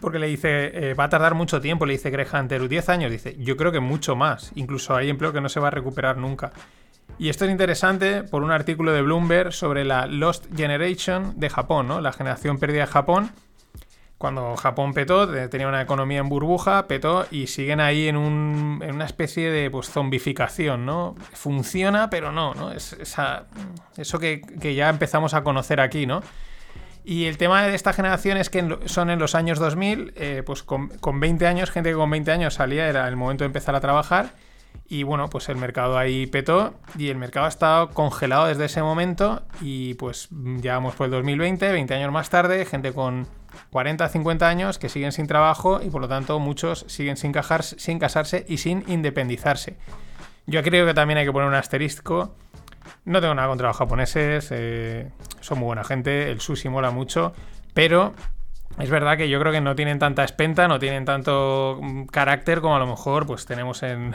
Porque 0.00 0.19
le 0.19 0.26
dice, 0.26 0.91
eh, 0.91 0.94
va 0.94 1.05
a 1.05 1.09
tardar 1.09 1.35
mucho 1.35 1.61
tiempo, 1.61 1.87
le 1.87 1.94
dice 1.94 2.11
Greg 2.11 2.29
Hunter, 2.32 2.69
10 2.69 2.88
años, 2.91 3.11
dice, 3.11 3.37
yo 3.38 3.56
creo 3.56 3.73
que 3.73 3.81
mucho 3.81 4.17
más. 4.17 4.53
Incluso 4.55 4.94
hay 4.94 5.09
empleo 5.09 5.32
que 5.32 5.41
no 5.41 5.49
se 5.49 5.61
va 5.61 5.69
a 5.69 5.70
recuperar 5.70 6.19
nunca. 6.19 6.53
Y 7.19 7.31
esto 7.31 7.47
es 7.47 7.50
interesante 7.50 8.23
por 8.23 8.43
un 8.43 8.50
artículo 8.50 8.93
de 8.93 9.03
Bloomberg 9.03 9.53
sobre 9.53 9.85
la 9.85 10.06
Lost 10.06 10.47
Generation 10.55 11.38
de 11.41 11.50
Japón, 11.50 11.88
¿no? 11.88 12.00
La 12.00 12.12
generación 12.12 12.59
perdida 12.59 12.82
de 12.82 12.87
Japón, 12.87 13.31
cuando 14.19 14.56
Japón 14.56 14.94
petó, 14.94 15.29
tenía 15.49 15.69
una 15.69 15.81
economía 15.81 16.19
en 16.19 16.29
burbuja, 16.29 16.88
petó 16.88 17.26
y 17.31 17.47
siguen 17.47 17.79
ahí 17.79 18.09
en, 18.09 18.17
una 18.17 19.05
especie 19.05 19.49
de 19.50 19.70
pues, 19.70 19.88
zombificación, 19.88 20.85
¿no? 20.85 21.15
Funciona, 21.32 22.11
pero 22.11 22.32
no, 22.32 22.53
¿no? 22.53 22.73
Es 22.73 22.97
eso 23.97 24.19
que, 24.19 24.43
ya 24.75 24.88
empezamos 24.88 25.35
a 25.35 25.44
conocer 25.44 25.81
aquí, 25.81 26.05
¿no? 26.05 26.23
Y 27.05 27.26
el 27.26 27.38
tema 27.38 27.62
de 27.62 27.75
esta 27.75 27.93
generación 27.93 28.38
es 28.38 28.50
que 28.50 28.79
son 28.87 29.09
en 29.09 29.20
los 29.20 29.37
años 29.37 29.61
2000, 29.61 30.12
eh, 30.17 30.43
pues 30.44 30.64
con, 30.64 30.88
con 30.99 31.21
20 31.21 31.47
años, 31.47 31.71
gente 31.71 31.91
que 31.91 31.97
con 31.97 32.11
20 32.11 32.32
años 32.32 32.55
salía, 32.55 32.88
era 32.88 33.06
el 33.06 33.14
momento 33.14 33.44
de 33.44 33.47
empezar 33.47 33.76
a 33.76 33.81
trabajar. 33.81 34.32
Y 34.88 35.05
bueno, 35.05 35.31
pues 35.31 35.49
el 35.49 35.56
mercado 35.56 35.97
ahí 35.97 36.26
petó 36.26 36.75
y 36.97 37.09
el 37.09 37.17
mercado 37.17 37.47
ha 37.47 37.50
estado 37.50 37.91
congelado 37.91 38.47
desde 38.47 38.64
ese 38.64 38.82
momento 38.82 39.43
y 39.61 39.94
pues 39.94 40.29
ya 40.31 40.75
vamos 40.75 40.94
por 40.97 41.06
el 41.06 41.11
2020, 41.12 41.71
20 41.71 41.94
años 41.94 42.12
más 42.12 42.31
tarde, 42.31 42.64
gente 42.64 42.93
con 42.93 43.26
40, 43.70 44.08
50 44.08 44.49
años 44.49 44.78
que 44.78 44.88
siguen 44.88 45.12
sin 45.12 45.26
trabajo 45.26 45.81
y 45.82 45.90
por 45.90 46.00
lo 46.00 46.08
tanto 46.08 46.38
muchos 46.38 46.84
siguen 46.88 47.16
sin, 47.16 47.32
sin 47.76 47.99
casarse 47.99 48.44
y 48.49 48.58
sin 48.58 48.84
independizarse. 48.87 49.76
Yo 50.46 50.62
creo 50.62 50.87
que 50.87 50.94
también 50.94 51.19
hay 51.19 51.26
que 51.26 51.32
poner 51.32 51.49
un 51.49 51.55
asterisco. 51.55 52.34
No 53.05 53.20
tengo 53.20 53.34
nada 53.34 53.49
contra 53.49 53.69
los 53.69 53.76
japoneses, 53.76 54.49
eh, 54.50 55.10
son 55.40 55.58
muy 55.58 55.66
buena 55.66 55.84
gente, 55.84 56.31
el 56.31 56.40
sushi 56.40 56.69
mola 56.69 56.90
mucho, 56.90 57.34
pero 57.75 58.14
es 58.78 58.90
verdad 58.90 59.16
que 59.16 59.28
yo 59.28 59.40
creo 59.40 59.52
que 59.52 59.61
no 59.61 59.75
tienen 59.75 59.99
tanta 59.99 60.25
espenta, 60.25 60.69
no 60.69 60.78
tienen 60.78 61.04
tanto 61.04 61.78
mm, 61.82 62.04
carácter 62.04 62.61
como 62.61 62.76
a 62.76 62.78
lo 62.78 62.87
mejor 62.87 63.26
pues 63.26 63.44
tenemos 63.44 63.82
en, 63.82 64.14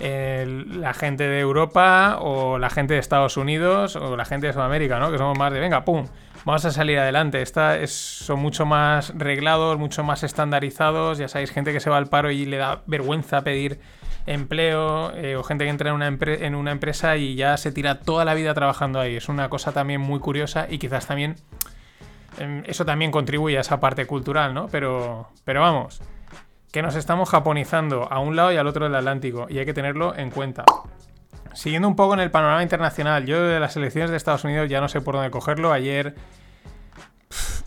la 0.00 0.92
gente 0.92 1.28
de 1.28 1.38
Europa 1.38 2.18
o 2.20 2.58
la 2.58 2.68
gente 2.68 2.94
de 2.94 3.00
Estados 3.00 3.36
Unidos 3.36 3.94
o 3.94 4.16
la 4.16 4.24
gente 4.24 4.48
de 4.48 4.52
Sudamérica, 4.52 4.98
¿no? 4.98 5.12
Que 5.12 5.18
somos 5.18 5.38
más 5.38 5.52
de 5.52 5.60
venga, 5.60 5.84
pum, 5.84 6.06
vamos 6.44 6.64
a 6.64 6.70
salir 6.70 6.98
adelante. 6.98 7.42
Esta 7.42 7.78
es, 7.78 7.92
son 7.92 8.40
mucho 8.40 8.66
más 8.66 9.12
reglados, 9.16 9.78
mucho 9.78 10.04
más 10.04 10.22
estandarizados. 10.22 11.18
Ya 11.18 11.28
sabéis, 11.28 11.50
gente 11.50 11.72
que 11.72 11.80
se 11.80 11.90
va 11.90 11.96
al 11.96 12.06
paro 12.06 12.30
y 12.30 12.44
le 12.44 12.56
da 12.56 12.82
vergüenza 12.86 13.42
pedir 13.42 13.80
empleo 14.26 15.14
eh, 15.14 15.36
o 15.36 15.42
gente 15.42 15.64
que 15.64 15.70
entra 15.70 15.90
en 15.90 15.96
una, 15.96 16.08
en 16.08 16.54
una 16.54 16.72
empresa 16.72 17.16
y 17.16 17.34
ya 17.34 17.56
se 17.56 17.72
tira 17.72 18.00
toda 18.00 18.24
la 18.24 18.34
vida 18.34 18.54
trabajando 18.54 19.00
ahí. 19.00 19.16
Es 19.16 19.28
una 19.28 19.48
cosa 19.48 19.72
también 19.72 20.00
muy 20.00 20.20
curiosa 20.20 20.66
y 20.68 20.78
quizás 20.78 21.06
también 21.06 21.36
em, 22.38 22.62
eso 22.66 22.84
también 22.84 23.10
contribuye 23.10 23.58
a 23.58 23.60
esa 23.60 23.80
parte 23.80 24.06
cultural, 24.06 24.54
¿no? 24.54 24.68
Pero, 24.68 25.28
pero 25.44 25.60
vamos, 25.60 26.00
que 26.72 26.82
nos 26.82 26.96
estamos 26.96 27.28
japonizando 27.28 28.10
a 28.10 28.18
un 28.18 28.36
lado 28.36 28.52
y 28.52 28.56
al 28.56 28.66
otro 28.66 28.84
del 28.84 28.94
Atlántico 28.94 29.46
y 29.48 29.58
hay 29.58 29.66
que 29.66 29.74
tenerlo 29.74 30.16
en 30.16 30.30
cuenta. 30.30 30.64
Siguiendo 31.54 31.88
un 31.88 31.96
poco 31.96 32.14
en 32.14 32.20
el 32.20 32.30
panorama 32.30 32.62
internacional, 32.62 33.26
yo 33.26 33.42
de 33.42 33.60
las 33.60 33.76
elecciones 33.76 34.10
de 34.10 34.16
Estados 34.16 34.44
Unidos 34.44 34.68
ya 34.68 34.80
no 34.80 34.88
sé 34.88 35.00
por 35.00 35.14
dónde 35.14 35.30
cogerlo. 35.30 35.72
Ayer 35.72 36.14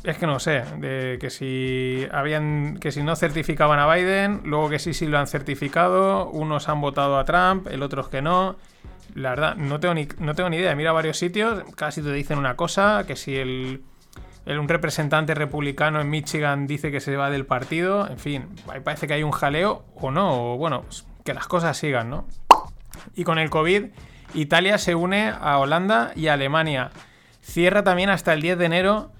es 0.04 0.18
que 0.18 0.28
no 0.28 0.40
sé, 0.40 0.64
de 0.78 1.18
que 1.20 1.30
si 1.30 2.08
habían 2.12 2.78
que 2.80 2.92
si 2.92 3.04
no 3.04 3.16
certificaban 3.16 3.80
a 3.80 3.94
Biden, 3.94 4.42
luego 4.46 4.70
que 4.70 4.80
sí 4.80 4.94
sí 4.94 5.08
lo 5.08 5.18
han 5.18 5.28
certificado, 5.28 6.30
unos 6.30 6.70
han 6.70 6.80
votado 6.82 7.18
a 7.18 7.26
Trump, 7.26 7.68
el 7.68 7.84
otros 7.84 8.10
que 8.10 8.22
no. 8.22 8.56
La 9.16 9.32
verdad, 9.32 9.56
no 9.56 9.80
tengo 9.80 9.96
ni, 9.96 10.08
no 10.20 10.36
tengo 10.36 10.50
ni 10.50 10.58
idea. 10.58 10.76
Mira 10.76 10.92
varios 10.92 11.18
sitios, 11.18 11.64
casi 11.76 12.02
te 12.02 12.12
dicen 12.12 12.38
una 12.38 12.56
cosa, 12.56 13.06
que 13.08 13.16
si 13.16 13.36
el, 13.36 13.82
un 14.46 14.68
representante 14.68 15.34
republicano 15.34 16.00
en 16.00 16.10
Michigan 16.10 16.68
dice 16.68 16.92
que 16.92 17.00
se 17.00 17.16
va 17.16 17.30
del 17.30 17.46
partido, 17.46 18.08
en 18.08 18.20
fin, 18.20 18.46
parece 18.84 19.08
que 19.08 19.16
hay 19.16 19.24
un 19.24 19.32
jaleo 19.32 19.86
o 19.96 20.12
no, 20.12 20.54
o 20.54 20.58
bueno, 20.58 20.84
que 21.26 21.34
las 21.34 21.48
cosas 21.48 21.78
sigan, 21.78 22.10
¿no? 22.10 22.26
Y 23.16 23.24
con 23.24 23.40
el 23.40 23.50
COVID, 23.50 23.86
Italia 24.34 24.78
se 24.78 24.96
une 24.96 25.30
a 25.30 25.58
Holanda 25.58 26.12
y 26.16 26.28
Alemania. 26.28 26.92
Cierra 27.42 27.84
también 27.84 28.10
hasta 28.10 28.34
el 28.34 28.42
10 28.42 28.58
de 28.58 28.66
enero 28.66 29.12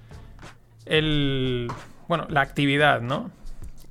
el, 0.86 1.70
bueno, 2.08 2.26
la 2.28 2.40
actividad, 2.40 3.00
¿no? 3.00 3.30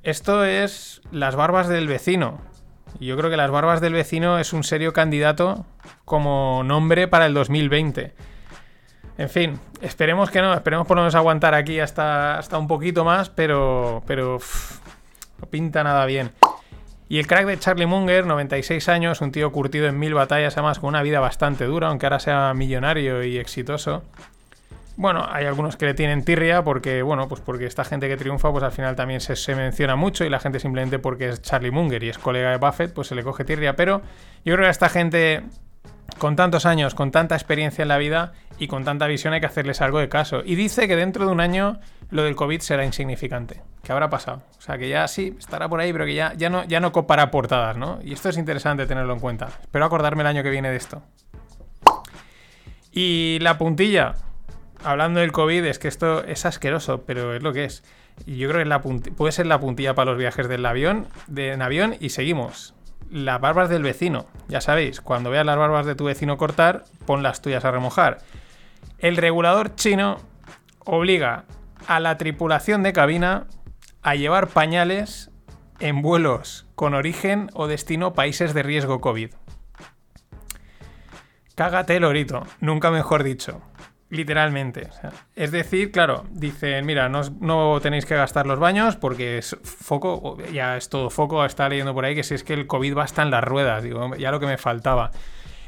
Esto 0.02 0.44
es 0.44 1.02
las 1.10 1.36
barbas 1.36 1.68
del 1.68 1.88
vecino. 1.88 2.40
Y 3.00 3.06
yo 3.06 3.16
creo 3.16 3.30
que 3.30 3.36
las 3.36 3.50
barbas 3.50 3.80
del 3.80 3.92
vecino 3.92 4.38
es 4.38 4.52
un 4.52 4.64
serio 4.64 4.92
candidato 4.92 5.66
como 6.04 6.62
nombre 6.64 7.08
para 7.08 7.26
el 7.26 7.34
2020. 7.34 8.14
En 9.18 9.28
fin, 9.28 9.60
esperemos 9.80 10.30
que 10.30 10.40
no, 10.40 10.54
esperemos 10.54 10.86
por 10.86 10.96
lo 10.96 11.02
menos 11.02 11.14
aguantar 11.14 11.54
aquí 11.54 11.80
hasta, 11.80 12.38
hasta 12.38 12.56
un 12.56 12.68
poquito 12.68 13.04
más, 13.04 13.28
pero, 13.30 14.02
pero 14.06 14.38
no 15.40 15.46
pinta 15.48 15.82
nada 15.82 16.06
bien. 16.06 16.32
Y 17.08 17.18
el 17.18 17.26
crack 17.26 17.46
de 17.46 17.58
Charlie 17.58 17.86
Munger, 17.86 18.26
96 18.26 18.88
años, 18.90 19.20
un 19.22 19.32
tío 19.32 19.50
curtido 19.50 19.86
en 19.86 19.98
mil 19.98 20.12
batallas, 20.12 20.56
además 20.58 20.78
con 20.78 20.88
una 20.88 21.02
vida 21.02 21.20
bastante 21.20 21.64
dura, 21.64 21.88
aunque 21.88 22.06
ahora 22.06 22.20
sea 22.20 22.52
millonario 22.54 23.24
y 23.24 23.38
exitoso. 23.38 24.02
Bueno, 24.96 25.26
hay 25.30 25.46
algunos 25.46 25.76
que 25.76 25.86
le 25.86 25.94
tienen 25.94 26.24
tirria 26.24 26.64
porque, 26.64 27.02
bueno, 27.02 27.28
pues 27.28 27.40
porque 27.40 27.66
esta 27.66 27.84
gente 27.84 28.08
que 28.08 28.16
triunfa, 28.16 28.50
pues 28.50 28.64
al 28.64 28.72
final 28.72 28.96
también 28.96 29.20
se, 29.20 29.54
menciona 29.54 29.94
mucho 29.94 30.24
y 30.24 30.28
la 30.28 30.40
gente 30.40 30.58
simplemente 30.58 30.98
porque 30.98 31.28
es 31.28 31.40
Charlie 31.40 31.70
Munger 31.70 32.02
y 32.02 32.08
es 32.08 32.18
colega 32.18 32.50
de 32.50 32.56
Buffett, 32.56 32.92
pues 32.92 33.06
se 33.06 33.14
le 33.14 33.22
coge 33.22 33.44
tirria. 33.44 33.76
Pero 33.76 34.02
yo 34.44 34.54
creo 34.54 34.64
que 34.64 34.66
a 34.66 34.70
esta 34.70 34.88
gente 34.88 35.44
con 36.18 36.36
tantos 36.36 36.66
años, 36.66 36.94
con 36.94 37.10
tanta 37.10 37.34
experiencia 37.34 37.82
en 37.82 37.88
la 37.88 37.98
vida 37.98 38.32
y 38.58 38.66
con 38.66 38.84
tanta 38.84 39.06
visión 39.06 39.32
hay 39.32 39.40
que 39.40 39.46
hacerles 39.46 39.80
algo 39.80 39.98
de 39.98 40.08
caso. 40.08 40.42
Y 40.44 40.54
dice 40.54 40.88
que 40.88 40.96
dentro 40.96 41.26
de 41.26 41.32
un 41.32 41.40
año 41.40 41.80
lo 42.10 42.24
del 42.24 42.36
COVID 42.36 42.60
será 42.60 42.84
insignificante. 42.84 43.62
¿Qué 43.82 43.92
habrá 43.92 44.10
pasado? 44.10 44.42
O 44.58 44.60
sea, 44.60 44.76
que 44.78 44.88
ya 44.88 45.06
sí, 45.08 45.34
estará 45.38 45.68
por 45.68 45.80
ahí, 45.80 45.92
pero 45.92 46.04
que 46.04 46.14
ya, 46.14 46.34
ya, 46.34 46.50
no, 46.50 46.64
ya 46.64 46.80
no 46.80 46.92
copará 46.92 47.30
portadas, 47.30 47.76
¿no? 47.76 48.00
Y 48.02 48.12
esto 48.12 48.28
es 48.28 48.36
interesante 48.36 48.86
tenerlo 48.86 49.12
en 49.14 49.20
cuenta. 49.20 49.48
Espero 49.60 49.84
acordarme 49.84 50.22
el 50.22 50.26
año 50.26 50.42
que 50.42 50.50
viene 50.50 50.70
de 50.70 50.76
esto. 50.76 51.02
Y 52.92 53.38
la 53.40 53.58
puntilla. 53.58 54.14
Hablando 54.84 55.20
del 55.20 55.32
COVID, 55.32 55.64
es 55.64 55.80
que 55.80 55.88
esto 55.88 56.22
es 56.24 56.46
asqueroso, 56.46 57.02
pero 57.02 57.34
es 57.34 57.42
lo 57.42 57.52
que 57.52 57.64
es. 57.64 57.82
Y 58.26 58.36
yo 58.36 58.48
creo 58.48 58.62
que 58.62 58.68
la 58.68 58.80
puede 58.80 59.32
ser 59.32 59.46
la 59.46 59.58
puntilla 59.58 59.94
para 59.94 60.12
los 60.12 60.18
viajes 60.18 60.48
del 60.48 60.64
avión, 60.64 61.06
en 61.34 61.62
avión 61.62 61.96
y 61.98 62.10
seguimos 62.10 62.74
las 63.10 63.40
barbas 63.40 63.68
del 63.68 63.82
vecino. 63.82 64.26
Ya 64.48 64.60
sabéis, 64.60 65.00
cuando 65.00 65.30
veas 65.30 65.46
las 65.46 65.56
barbas 65.56 65.86
de 65.86 65.94
tu 65.94 66.04
vecino 66.04 66.36
cortar, 66.36 66.84
pon 67.06 67.22
las 67.22 67.42
tuyas 67.42 67.64
a 67.64 67.70
remojar. 67.70 68.18
El 68.98 69.16
regulador 69.16 69.74
chino 69.74 70.18
obliga 70.84 71.44
a 71.86 72.00
la 72.00 72.18
tripulación 72.18 72.82
de 72.82 72.92
cabina 72.92 73.46
a 74.02 74.14
llevar 74.14 74.48
pañales 74.48 75.30
en 75.80 76.02
vuelos 76.02 76.66
con 76.74 76.94
origen 76.94 77.50
o 77.54 77.66
destino 77.66 78.14
países 78.14 78.54
de 78.54 78.62
riesgo 78.62 79.00
COVID. 79.00 79.30
Cágate 81.54 81.96
el 81.96 82.04
orito, 82.04 82.44
nunca 82.60 82.90
mejor 82.90 83.24
dicho. 83.24 83.60
Literalmente. 84.10 84.88
es 85.36 85.50
decir, 85.50 85.92
claro, 85.92 86.24
dicen, 86.30 86.86
mira, 86.86 87.10
no, 87.10 87.20
no, 87.40 87.78
tenéis 87.80 88.06
que 88.06 88.16
gastar 88.16 88.46
los 88.46 88.58
baños 88.58 88.96
porque 88.96 89.36
es 89.36 89.56
foco, 89.62 90.38
ya 90.50 90.78
es 90.78 90.88
todo 90.88 91.10
foco, 91.10 91.44
está 91.44 91.68
leyendo 91.68 91.92
por 91.92 92.06
ahí 92.06 92.14
que 92.14 92.22
si 92.22 92.34
es 92.34 92.42
que 92.42 92.54
el 92.54 92.66
COVID 92.66 92.96
va 92.96 93.04
hasta 93.04 93.22
en 93.22 93.30
las 93.30 93.44
ruedas, 93.44 93.82
digo, 93.82 94.14
ya 94.16 94.30
lo 94.30 94.40
que 94.40 94.46
me 94.46 94.56
faltaba. 94.56 95.10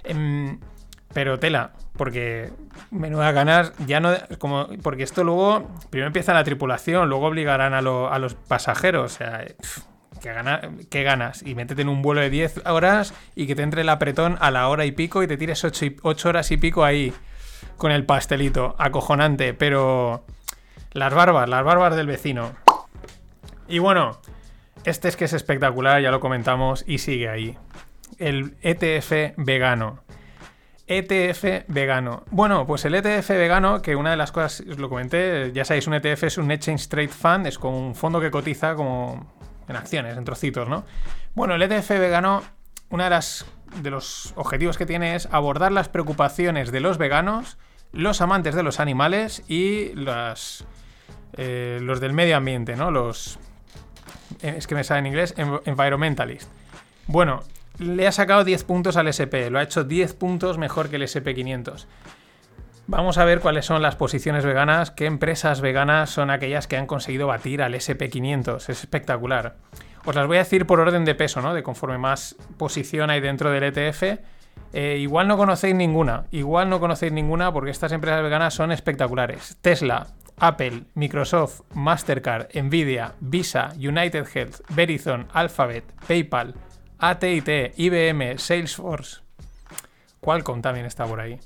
Em, 0.05 0.59
pero 1.13 1.39
tela, 1.39 1.73
porque 1.99 2.51
menuda 2.91 3.31
ganas, 3.33 3.75
ya 3.87 4.01
no, 4.01 4.15
como, 4.39 4.69
porque 4.83 5.03
esto 5.03 5.23
luego, 5.23 5.69
primero 5.91 6.07
empieza 6.07 6.33
la 6.33 6.45
tripulación, 6.45 7.11
luego 7.11 7.27
obligarán 7.27 7.75
a, 7.75 7.79
a 7.79 8.19
los 8.19 8.35
pasajeros, 8.35 9.13
o 9.13 9.17
sea, 9.19 9.45
¿qué, 10.23 10.33
gana, 10.33 10.63
¿qué, 10.89 11.03
ganas? 11.03 11.43
Y 11.43 11.55
métete 11.55 11.83
en 11.83 11.91
un 11.91 12.01
vuelo 12.01 12.23
de 12.23 12.31
10 12.31 12.63
horas 12.65 13.13
y 13.35 13.47
que 13.47 13.55
te 13.55 13.63
entre 13.63 13.83
el 13.83 13.89
apretón 13.91 14.39
a 14.41 14.51
la 14.51 14.69
hora 14.69 14.87
y 14.87 14.93
pico 14.93 15.23
y 15.23 15.27
te 15.27 15.37
tires 15.37 15.63
8, 15.63 15.87
8 16.01 16.29
horas 16.31 16.51
y 16.53 16.57
pico 16.57 16.85
ahí 16.85 17.13
con 17.81 17.91
el 17.91 18.05
pastelito. 18.05 18.77
Acojonante, 18.79 19.55
pero. 19.55 20.25
Las 20.93 21.15
barbas, 21.15 21.49
las 21.49 21.65
barbas 21.65 21.97
del 21.97 22.07
vecino. 22.07 22.53
Y 23.69 23.79
bueno, 23.79 24.21
este 24.85 25.09
es 25.09 25.17
que 25.17 25.25
es 25.25 25.33
espectacular, 25.33 26.03
ya 26.03 26.11
lo 26.11 26.21
comentamos 26.21 26.85
y 26.87 26.99
sigue 26.99 27.29
ahí. 27.29 27.57
El 28.19 28.57
ETF 28.63 29.35
vegano. 29.37 30.01
ETF 30.89 31.69
vegano. 31.69 32.25
Bueno, 32.31 32.67
pues 32.67 32.85
el 32.85 32.97
ETF 32.97 33.31
vegano, 33.31 33.81
que 33.81 33.95
una 33.95 34.11
de 34.11 34.17
las 34.17 34.33
cosas, 34.33 34.65
os 34.69 34.79
lo 34.79 34.89
comenté, 34.89 35.53
ya 35.53 35.65
sabéis, 35.65 35.87
un 35.87 35.95
ETF 35.95 36.25
es 36.25 36.39
un 36.39 36.51
Exchange 36.51 36.89
Trade 36.89 37.09
Fund, 37.09 37.47
es 37.47 37.59
como 37.59 37.79
un 37.79 37.95
fondo 37.95 38.21
que 38.21 38.33
cotiza 38.33 38.75
como 38.75 39.33
en 39.69 39.77
acciones, 39.77 40.19
en 40.19 40.25
trocitos, 40.25 40.69
¿no? 40.69 40.85
Bueno, 41.35 41.55
el 41.55 41.63
ETF 41.63 41.91
vegano, 41.91 42.43
una 42.91 43.05
de 43.05 43.11
las 43.11 43.47
de 43.77 43.91
los 43.91 44.35
objetivos 44.37 44.77
que 44.77 44.85
tiene 44.85 45.15
es 45.15 45.29
abordar 45.31 45.71
las 45.71 45.89
preocupaciones 45.89 46.73
de 46.73 46.81
los 46.81 46.99
veganos 46.99 47.57
los 47.93 48.21
amantes 48.21 48.55
de 48.55 48.63
los 48.63 48.81
animales 48.81 49.43
y 49.49 49.93
eh, 51.37 51.79
los 51.83 52.01
del 52.01 52.13
medio 52.13 52.37
ambiente, 52.37 52.77
¿no? 52.77 52.91
Los... 52.91 53.39
Eh, 54.43 54.55
es 54.59 54.67
que 54.67 54.75
me 54.75 54.85
sale 54.85 55.01
en 55.01 55.07
inglés, 55.07 55.35
environmentalist. 55.65 56.51
Bueno, 57.07 57.43
le 57.79 58.07
ha 58.07 58.13
sacado 58.13 58.45
10 58.45 58.65
puntos 58.65 58.97
al 58.97 59.09
SP, 59.09 59.51
lo 59.51 59.59
ha 59.59 59.63
hecho 59.63 59.85
10 59.85 60.15
puntos 60.15 60.59
mejor 60.59 60.89
que 60.89 60.97
el 60.97 61.03
SP500. 61.03 61.87
Vamos 62.87 63.19
a 63.19 63.25
ver 63.25 63.41
cuáles 63.41 63.67
son 63.67 63.83
las 63.83 63.97
posiciones 63.97 64.45
veganas, 64.45 64.91
qué 64.91 65.07
empresas 65.07 65.61
veganas 65.61 66.11
son 66.11 66.31
aquellas 66.31 66.67
que 66.67 66.77
han 66.77 66.87
conseguido 66.87 67.29
batir 67.29 67.63
al 67.63 67.75
SP500. 67.75 68.57
Es 68.57 68.69
espectacular. 68.69 69.57
Os 70.05 70.15
las 70.15 70.27
voy 70.27 70.39
a 70.39 70.41
decir 70.41 70.67
por 70.67 70.81
orden 70.81 71.05
de 71.05 71.15
peso, 71.15 71.41
¿no? 71.41 71.55
De 71.55 71.63
conforme 71.63 71.99
más 71.99 72.37
posición 72.57 73.11
hay 73.11 73.21
dentro 73.21 73.51
del 73.51 73.63
ETF 73.65 74.19
eh, 74.73 74.99
igual 75.01 75.27
no 75.27 75.37
conocéis 75.37 75.75
ninguna, 75.75 76.27
igual 76.31 76.71
no 76.71 76.79
conocéis 76.79 77.13
ninguna 77.13 77.53
porque 77.53 77.71
estas 77.71 77.93
empresas 77.93 78.23
veganas 78.23 78.55
son 78.55 78.71
espectaculares. 78.71 79.57
Tesla, 79.61 80.07
Apple, 80.39 80.85
Microsoft, 80.95 81.63
Mastercard, 81.75 82.49
Nvidia, 82.55 83.15
Visa, 83.21 83.71
United 83.77 84.27
Health, 84.33 84.61
Verizon, 84.71 85.27
Alphabet, 85.33 85.85
PayPal, 86.07 86.55
AT&T, 86.99 87.73
IBM, 87.77 88.39
Salesforce. 88.39 89.23
Qualcomm 90.21 90.63
también 90.63 90.87
está 90.87 91.05
por 91.07 91.21
ahí. 91.21 91.39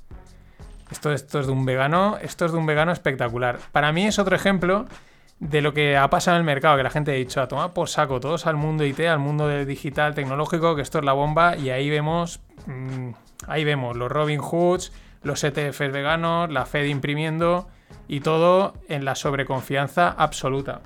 Esto, 0.91 1.13
esto 1.13 1.41
es 1.41 1.47
de 1.47 1.53
un 1.53 1.65
vegano, 1.65 2.19
esto 2.21 2.45
es 2.45 2.53
de 2.53 2.59
un 2.59 2.67
vegano 2.67 2.93
espectacular. 2.93 3.59
Para 3.73 3.93
mí 3.93 4.07
es 4.07 4.19
otro 4.19 4.37
ejemplo 4.37 4.87
de 5.41 5.61
lo 5.61 5.75
que 5.75 5.97
ha 5.97 6.09
pasado 6.11 6.37
en 6.37 6.41
el 6.41 6.47
mercado, 6.47 6.77
que 6.77 6.83
la 6.83 6.91
gente 6.91 7.11
ha 7.11 7.15
dicho, 7.15 7.41
a 7.41 7.49
tomar 7.49 7.73
por 7.73 7.89
saco, 7.89 8.21
todos 8.21 8.47
al 8.47 8.57
mundo 8.57 8.85
IT, 8.85 9.01
al 9.01 9.19
mundo 9.19 9.49
digital, 9.65 10.15
tecnológico, 10.15 10.77
que 10.77 10.83
esto 10.83 10.99
es 10.99 11.05
la 11.05 11.13
bomba, 11.13 11.57
y 11.57 11.71
ahí 11.71 11.91
vemos, 11.91 12.41
mm, 12.67 13.11
ahí 13.49 13.65
vemos 13.65 13.97
los 13.97 14.11
Robin 14.11 14.41
Hoods, 14.41 14.93
los 15.23 15.43
ETFs 15.43 15.93
veganos, 15.93 16.51
la 16.51 16.67
Fed 16.67 16.85
imprimiendo, 16.85 17.69
y 18.09 18.21
todo 18.21 18.75
en 18.89 19.05
la 19.05 19.15
sobreconfianza 19.15 20.09
absoluta. 20.11 20.81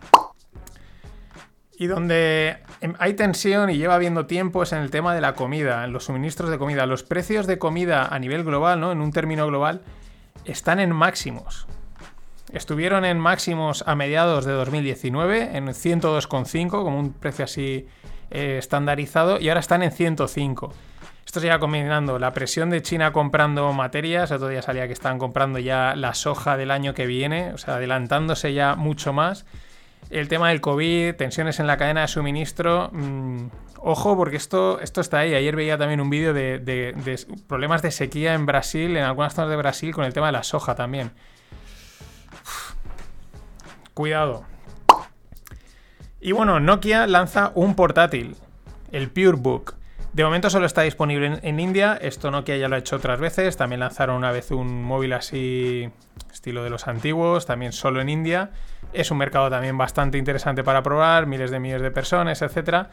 Y 1.80 1.86
donde 1.86 2.58
em, 2.80 2.94
hay 2.98 3.14
tensión 3.14 3.70
y 3.70 3.78
lleva 3.78 3.94
habiendo 3.94 4.26
tiempo 4.26 4.64
es 4.64 4.72
en 4.72 4.80
el 4.80 4.90
tema 4.90 5.14
de 5.14 5.20
la 5.20 5.34
comida, 5.34 5.84
en 5.84 5.92
los 5.92 6.04
suministros 6.04 6.50
de 6.50 6.58
comida. 6.58 6.86
Los 6.86 7.04
precios 7.04 7.46
de 7.46 7.58
comida 7.58 8.04
a 8.04 8.18
nivel 8.18 8.42
global, 8.42 8.80
¿no? 8.80 8.90
En 8.90 9.00
un 9.00 9.12
término 9.12 9.46
global, 9.46 9.82
están 10.44 10.80
en 10.80 10.92
máximos. 10.92 11.68
Estuvieron 12.52 13.04
en 13.04 13.18
máximos 13.18 13.84
a 13.86 13.94
mediados 13.94 14.44
de 14.46 14.52
2019, 14.52 15.56
en 15.56 15.66
102,5, 15.68 16.70
como 16.70 16.98
un 16.98 17.12
precio 17.12 17.44
así 17.44 17.86
eh, 18.30 18.56
estandarizado, 18.58 19.38
y 19.38 19.48
ahora 19.48 19.60
están 19.60 19.82
en 19.82 19.92
105. 19.92 20.72
Esto 21.26 21.40
se 21.40 21.58
combinando 21.58 22.18
la 22.18 22.32
presión 22.32 22.70
de 22.70 22.80
China 22.80 23.12
comprando 23.12 23.70
materias, 23.74 24.30
otro 24.30 24.48
día 24.48 24.62
salía 24.62 24.86
que 24.86 24.94
están 24.94 25.18
comprando 25.18 25.58
ya 25.58 25.94
la 25.94 26.14
soja 26.14 26.56
del 26.56 26.70
año 26.70 26.94
que 26.94 27.04
viene, 27.04 27.52
o 27.52 27.58
sea, 27.58 27.74
adelantándose 27.74 28.54
ya 28.54 28.76
mucho 28.76 29.12
más. 29.12 29.44
El 30.08 30.28
tema 30.28 30.48
del 30.48 30.62
COVID, 30.62 31.16
tensiones 31.16 31.60
en 31.60 31.66
la 31.66 31.76
cadena 31.76 32.00
de 32.00 32.08
suministro. 32.08 32.88
Mm, 32.92 33.48
ojo, 33.76 34.16
porque 34.16 34.36
esto, 34.36 34.80
esto 34.80 35.02
está 35.02 35.18
ahí. 35.18 35.34
Ayer 35.34 35.54
veía 35.54 35.76
también 35.76 36.00
un 36.00 36.08
vídeo 36.08 36.32
de, 36.32 36.60
de 36.60 37.26
problemas 37.46 37.82
de 37.82 37.90
sequía 37.90 38.32
en 38.32 38.46
Brasil, 38.46 38.96
en 38.96 39.04
algunas 39.04 39.34
zonas 39.34 39.50
de 39.50 39.56
Brasil, 39.56 39.92
con 39.92 40.06
el 40.06 40.14
tema 40.14 40.26
de 40.28 40.32
la 40.32 40.42
soja 40.42 40.74
también. 40.74 41.10
Cuidado. 43.98 44.44
Y 46.20 46.30
bueno, 46.30 46.60
Nokia 46.60 47.08
lanza 47.08 47.50
un 47.56 47.74
portátil, 47.74 48.36
el 48.92 49.10
PureBook. 49.10 49.74
De 50.12 50.22
momento 50.22 50.50
solo 50.50 50.66
está 50.66 50.82
disponible 50.82 51.40
en, 51.42 51.58
India. 51.58 51.98
Esto 52.00 52.30
Nokia 52.30 52.56
ya 52.58 52.68
lo 52.68 52.76
ha 52.76 52.78
hecho 52.78 52.94
otras 52.94 53.18
veces. 53.18 53.56
También 53.56 53.80
lanzaron 53.80 54.14
una 54.14 54.30
vez 54.30 54.52
un 54.52 54.84
móvil 54.84 55.14
así, 55.14 55.90
estilo 56.32 56.62
de 56.62 56.70
los 56.70 56.86
antiguos, 56.86 57.44
también 57.44 57.72
solo 57.72 58.00
en 58.00 58.08
India. 58.08 58.52
Es 58.92 59.10
un 59.10 59.18
mercado 59.18 59.50
también 59.50 59.76
bastante 59.76 60.16
interesante 60.16 60.62
para 60.62 60.84
probar, 60.84 61.26
miles 61.26 61.50
de 61.50 61.58
millones 61.58 61.82
de 61.82 61.90
personas, 61.90 62.40
etc. 62.40 62.86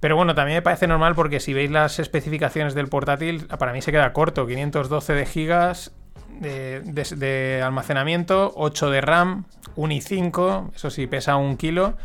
Pero 0.00 0.16
bueno, 0.16 0.34
también 0.34 0.56
me 0.56 0.62
parece 0.62 0.86
normal 0.86 1.14
porque 1.14 1.40
si 1.40 1.52
veis 1.52 1.70
las 1.70 1.98
especificaciones 1.98 2.72
del 2.72 2.88
portátil, 2.88 3.48
para 3.58 3.74
mí 3.74 3.82
se 3.82 3.92
queda 3.92 4.14
corto. 4.14 4.46
512 4.46 5.12
de 5.12 5.26
gigas 5.26 5.92
de, 6.40 7.62
almacenamiento, 7.64 8.52
8 8.56 8.90
de 8.90 9.00
RAM, 9.00 9.44
un 9.76 9.90
i5, 9.90 10.74
eso 10.74 10.90
sí, 10.90 11.06
pesa 11.06 11.36
un 11.36 11.56
kilo. 11.56 11.96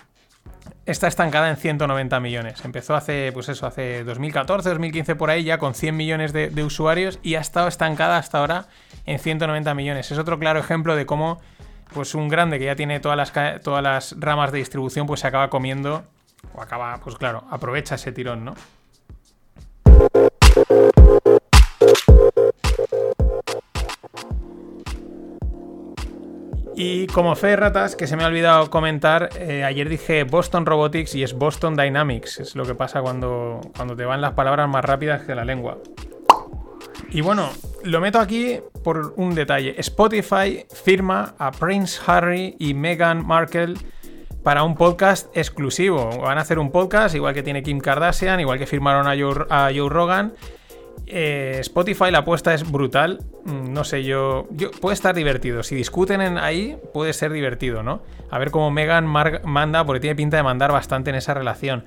está 0.85 1.07
estancada 1.07 1.49
en 1.49 1.55
190 1.55 2.19
millones. 2.19 2.65
Empezó 2.65 2.93
hace, 2.93 3.31
pues 3.31 3.47
eso, 3.47 3.67
hace 3.67 4.03
2014, 4.03 4.67
2015 4.67 5.15
por 5.15 5.29
ahí, 5.29 5.45
ya 5.45 5.59
con 5.59 5.75
100 5.75 5.95
millones 5.95 6.33
de, 6.33 6.61
usuarios 6.61 7.19
y 7.23 7.35
ha 7.35 7.39
estado 7.39 7.69
estancada 7.69 8.17
hasta 8.17 8.39
ahora 8.39 8.65
en 9.05 9.17
190 9.17 9.73
millones. 9.75 10.11
Es 10.11 10.17
otro 10.17 10.37
claro 10.39 10.59
ejemplo 10.59 10.97
de 10.97 11.05
cómo, 11.05 11.39
pues 11.93 12.15
un 12.15 12.27
grande 12.29 12.59
que 12.59 12.65
ya 12.65 12.75
tiene 12.75 12.99
todas 12.99 13.17
las, 13.17 13.61
todas 13.61 13.83
las 13.83 14.15
ramas 14.19 14.51
de 14.51 14.59
distribución, 14.59 15.07
pues 15.07 15.21
se 15.21 15.27
acaba 15.27 15.49
comiendo, 15.49 16.03
o 16.53 16.61
acaba, 16.61 16.99
pues 17.03 17.15
claro, 17.15 17.43
aprovecha 17.49 17.95
ese 17.95 18.11
tirón, 18.11 18.45
¿no? 18.45 18.55
Y 26.81 27.07
como 27.07 27.35
fe 27.35 27.47
de 27.47 27.55
ratas, 27.57 27.97
que 27.97 28.07
se 28.07 28.15
me 28.15 28.23
ha 28.23 28.27
olvidado 28.27 28.69
comentar, 28.69 29.31
eh, 29.37 29.65
ayer 29.65 29.89
dije 29.89 30.23
Boston 30.23 30.65
Robotics 30.65 31.13
y 31.13 31.23
es 31.23 31.33
Boston 31.33 31.75
Dynamics. 31.75 32.39
Es 32.39 32.55
lo 32.55 32.63
que 32.63 32.73
pasa 32.73 33.01
cuando, 33.01 33.59
cuando 33.75 33.97
te 33.97 34.05
van 34.05 34.21
las 34.21 34.31
palabras 34.31 34.69
más 34.69 34.85
rápidas 34.85 35.23
que 35.23 35.35
la 35.35 35.43
lengua. 35.43 35.77
Y 37.11 37.21
bueno, 37.21 37.49
lo 37.83 38.01
meto 38.01 38.19
aquí 38.19 38.59
por 38.83 39.13
un 39.15 39.33
detalle. 39.33 39.73
Spotify 39.79 40.65
firma 40.71 41.33
a 41.39 41.51
Prince 41.51 41.99
Harry 42.05 42.55
y 42.59 42.75
Meghan 42.75 43.25
Markle 43.25 43.73
para 44.43 44.63
un 44.63 44.75
podcast 44.75 45.35
exclusivo. 45.35 46.09
Van 46.21 46.37
a 46.37 46.41
hacer 46.41 46.59
un 46.59 46.71
podcast, 46.71 47.15
igual 47.15 47.33
que 47.33 47.41
tiene 47.41 47.63
Kim 47.63 47.79
Kardashian, 47.79 48.39
igual 48.39 48.59
que 48.59 48.67
firmaron 48.67 49.07
a 49.07 49.69
Joe, 49.73 49.89
Rogan. 49.89 50.33
Eh, 51.07 51.57
Spotify 51.61 52.11
la 52.11 52.19
apuesta 52.19 52.53
es 52.53 52.69
brutal. 52.69 53.19
Mm, 53.43 53.73
no 53.73 53.83
sé, 53.83 54.03
yo, 54.03 54.47
yo. 54.51 54.69
Puede 54.69 54.93
estar 54.93 55.15
divertido. 55.15 55.63
Si 55.63 55.73
discuten 55.73 56.21
en 56.21 56.37
ahí, 56.37 56.77
puede 56.93 57.13
ser 57.13 57.31
divertido, 57.31 57.81
¿no? 57.81 58.03
A 58.29 58.37
ver 58.37 58.51
cómo 58.51 58.69
Megan 58.69 59.07
manda, 59.07 59.83
porque 59.83 59.99
tiene 59.99 60.15
pinta 60.15 60.37
de 60.37 60.43
mandar 60.43 60.71
bastante 60.71 61.09
en 61.09 61.15
esa 61.15 61.33
relación. 61.33 61.85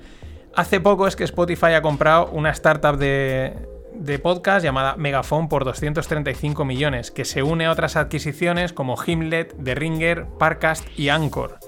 Hace 0.53 0.81
poco 0.81 1.07
es 1.07 1.15
que 1.15 1.23
Spotify 1.23 1.73
ha 1.73 1.81
comprado 1.81 2.29
una 2.31 2.51
startup 2.51 2.97
de, 2.97 3.53
de 3.95 4.19
podcast 4.19 4.63
llamada 4.63 4.95
Megaphone 4.95 5.47
por 5.47 5.65
235 5.65 6.65
millones, 6.65 7.11
que 7.11 7.25
se 7.25 7.43
une 7.43 7.65
a 7.65 7.71
otras 7.71 7.95
adquisiciones 7.95 8.73
como 8.73 8.95
Himlet, 9.03 9.55
The 9.63 9.75
Ringer, 9.75 10.25
Parcast 10.37 10.87
y 10.97 11.09
Anchor 11.09 11.59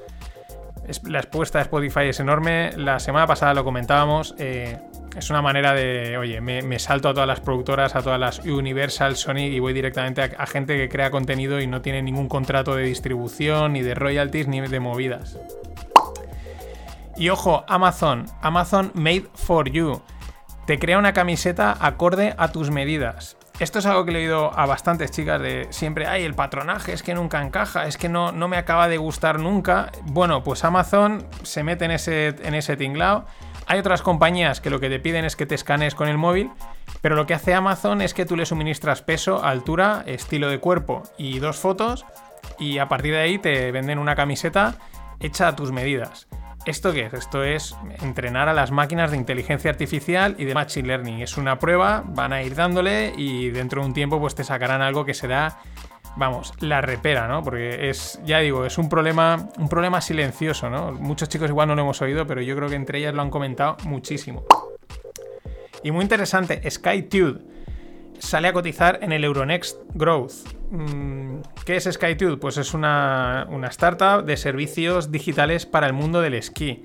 la 1.04 1.20
expuesta 1.20 1.60
de 1.60 1.64
Spotify 1.64 2.08
es 2.10 2.20
enorme. 2.20 2.72
La 2.78 3.00
semana 3.00 3.26
pasada 3.28 3.54
lo 3.54 3.64
comentábamos. 3.64 4.36
Eh, 4.38 4.78
es 5.16 5.30
una 5.30 5.42
manera 5.42 5.74
de, 5.74 6.18
oye, 6.18 6.42
me, 6.42 6.80
salto 6.80 7.10
a 7.10 7.14
todas 7.14 7.28
las 7.28 7.40
productoras, 7.40 7.96
a 7.96 8.02
todas 8.02 8.20
las 8.20 8.40
Universal, 8.40 9.16
Sonic 9.16 9.54
y 9.54 9.60
voy 9.60 9.74
directamente 9.74 10.22
a, 10.22 10.46
gente 10.46 10.78
que 10.78 10.90
crea 10.90 11.10
contenido 11.10 11.62
y 11.62 11.68
no 11.68 11.82
tiene 11.82 12.02
ningún 12.02 12.28
contrato 12.28 12.76
de 12.76 12.84
distribución, 12.84 13.74
ni 13.74 13.82
de 13.82 13.96
royalties, 13.96 14.48
ni 14.48 14.62
de 14.62 14.80
movidas. 14.80 15.40
Y 17.18 17.30
ojo, 17.30 17.64
Amazon, 17.68 18.26
Amazon 18.42 18.92
Made 18.94 19.28
for 19.34 19.70
You. 19.70 20.02
Te 20.66 20.80
crea 20.80 20.98
una 20.98 21.14
camiseta 21.14 21.78
acorde 21.80 22.34
a 22.40 22.48
tus 22.48 22.72
medidas. 22.72 23.38
Esto 23.60 23.80
es 23.80 23.86
algo 23.86 24.04
que 24.04 24.12
he 24.12 24.16
oído 24.16 24.52
a 24.58 24.66
bastantes 24.66 25.12
chicas 25.12 25.40
de 25.40 25.68
siempre, 25.70 26.08
ay, 26.08 26.24
el 26.24 26.34
patronaje 26.34 26.92
es 26.92 27.04
que 27.04 27.14
nunca 27.14 27.42
encaja, 27.44 27.86
es 27.86 27.98
que 27.98 28.10
no, 28.10 28.32
no 28.32 28.48
me 28.48 28.58
acaba 28.58 28.88
de 28.88 28.98
gustar 28.98 29.40
nunca. 29.40 29.92
Bueno, 30.06 30.44
pues 30.44 30.64
Amazon 30.64 31.26
se 31.44 31.64
mete 31.64 31.86
en 31.86 31.92
ese, 31.92 32.30
en 32.44 32.56
ese 32.56 32.76
tinglao. 32.78 33.26
Hay 33.68 33.78
otras 33.78 34.02
compañías 34.02 34.60
que 34.60 34.72
lo 34.72 34.80
que 34.80 34.90
te 34.90 35.00
piden 35.00 35.24
es 35.24 35.36
que 35.36 35.46
te 35.46 35.54
escanees 35.54 35.94
con 35.94 36.08
el 36.08 36.18
móvil, 36.18 36.50
pero 37.02 37.16
lo 37.16 37.28
que 37.28 37.36
hace 37.36 37.54
Amazon 37.54 38.02
es 38.02 38.16
que 38.16 38.26
tú 38.26 38.36
le 38.36 38.48
suministras 38.48 39.04
peso, 39.04 39.44
altura, 39.44 40.04
estilo 40.08 40.50
de 40.50 40.60
cuerpo 40.60 41.04
y 41.18 41.38
dos 41.38 41.58
fotos, 41.58 42.06
y 42.58 42.80
a 42.80 42.90
partir 42.90 43.14
de 43.14 43.22
ahí 43.22 43.38
te 43.38 43.72
venden 43.72 44.00
una 44.00 44.16
camiseta 44.16 44.76
hecha 45.20 45.48
a 45.48 45.56
tus 45.56 45.72
medidas. 45.72 46.28
¿Esto 46.66 46.94
qué 46.94 47.06
es? 47.06 47.14
Esto 47.14 47.44
es 47.44 47.76
entrenar 48.02 48.50
a 48.50 48.54
las 48.54 48.72
máquinas 48.72 49.12
de 49.12 49.18
inteligencia 49.18 49.70
artificial 49.70 50.36
y 50.40 50.46
de 50.46 50.56
machine 50.56 50.88
learning. 50.88 51.22
Es 51.22 51.38
una 51.38 51.60
prueba, 51.60 52.04
van 52.08 52.34
a 52.34 52.42
ir 52.42 52.56
dándole 52.56 53.14
y 53.16 53.52
dentro 53.52 53.82
de 53.82 53.88
un 53.88 53.94
tiempo 53.94 54.20
pues 54.20 54.34
te 54.34 54.44
sacarán 54.44 54.82
algo 54.82 55.06
que 55.06 55.14
será, 55.14 55.60
vamos, 56.16 56.54
la 56.62 56.82
repera, 56.82 57.28
¿no? 57.28 57.44
Porque 57.44 57.90
es, 57.90 58.20
ya 58.26 58.40
digo, 58.40 58.66
es 58.66 58.80
un 58.80 58.90
problema, 58.90 59.48
un 59.60 59.70
problema 59.70 60.02
silencioso, 60.02 60.72
¿no? 60.72 60.92
Muchos 60.94 61.30
chicos 61.30 61.52
igual 61.52 61.68
no 61.68 61.76
lo 61.76 61.84
hemos 61.84 62.02
oído, 62.02 62.26
pero 62.26 62.42
yo 62.42 62.56
creo 62.56 62.68
que 62.68 62.76
entre 62.76 62.98
ellas 62.98 63.14
lo 63.14 63.22
han 63.22 63.30
comentado 63.30 63.78
muchísimo. 63.84 64.44
Y 65.84 65.92
muy 65.92 66.02
interesante, 66.02 66.68
SkyTude 66.68 67.42
sale 68.18 68.48
a 68.48 68.54
cotizar 68.54 68.98
en 69.04 69.12
el 69.12 69.24
Euronext 69.24 69.82
Growth. 69.94 70.34
Mm, 70.72 71.42
¿Qué 71.66 71.78
es 71.78 71.90
SkyTude? 71.92 72.38
Pues 72.38 72.58
es 72.58 72.76
una, 72.76 73.48
startup 73.72 74.24
de 74.24 74.38
servicios 74.38 75.12
digitales 75.12 75.66
para 75.66 75.88
el 75.88 75.94
mundo 75.94 76.22
del 76.22 76.36
esquí. 76.36 76.84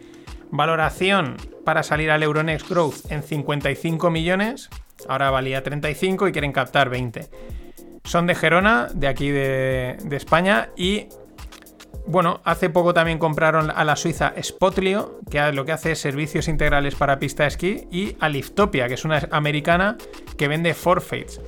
Valoración 0.50 1.36
para 1.66 1.82
salir 1.82 2.10
al 2.10 2.22
Euronext 2.22 2.66
Growth 2.66 3.12
en 3.12 3.22
55 3.22 4.10
millones. 4.10 4.70
Ahora 5.06 5.30
valía 5.30 5.62
35 5.62 6.28
y 6.28 6.32
quieren 6.32 6.52
captar 6.52 6.88
20. 6.88 7.28
Son 8.04 8.26
de 8.26 8.34
Gerona, 8.34 8.88
de 8.94 9.08
aquí 9.08 9.28
de, 9.28 9.98
de 10.02 10.16
España, 10.16 10.70
y 10.78 11.08
bueno, 12.06 12.40
hace 12.44 12.70
poco 12.70 12.94
también 12.94 13.18
compraron 13.18 13.70
a 13.70 13.84
la 13.84 13.96
suiza 13.96 14.32
Spotlio, 14.42 15.20
que 15.30 15.52
lo 15.52 15.66
que 15.66 15.72
hace 15.72 15.92
es 15.92 15.98
servicios 15.98 16.48
integrales 16.48 16.94
para 16.94 17.18
pista 17.18 17.42
de 17.42 17.48
esquí, 17.50 17.86
y 17.90 18.16
a 18.18 18.30
Liftopia, 18.30 18.88
que 18.88 18.94
es 18.94 19.04
una 19.04 19.28
americana 19.30 19.98
que 20.38 20.48
vende 20.48 20.72
forfeits. 20.72 21.38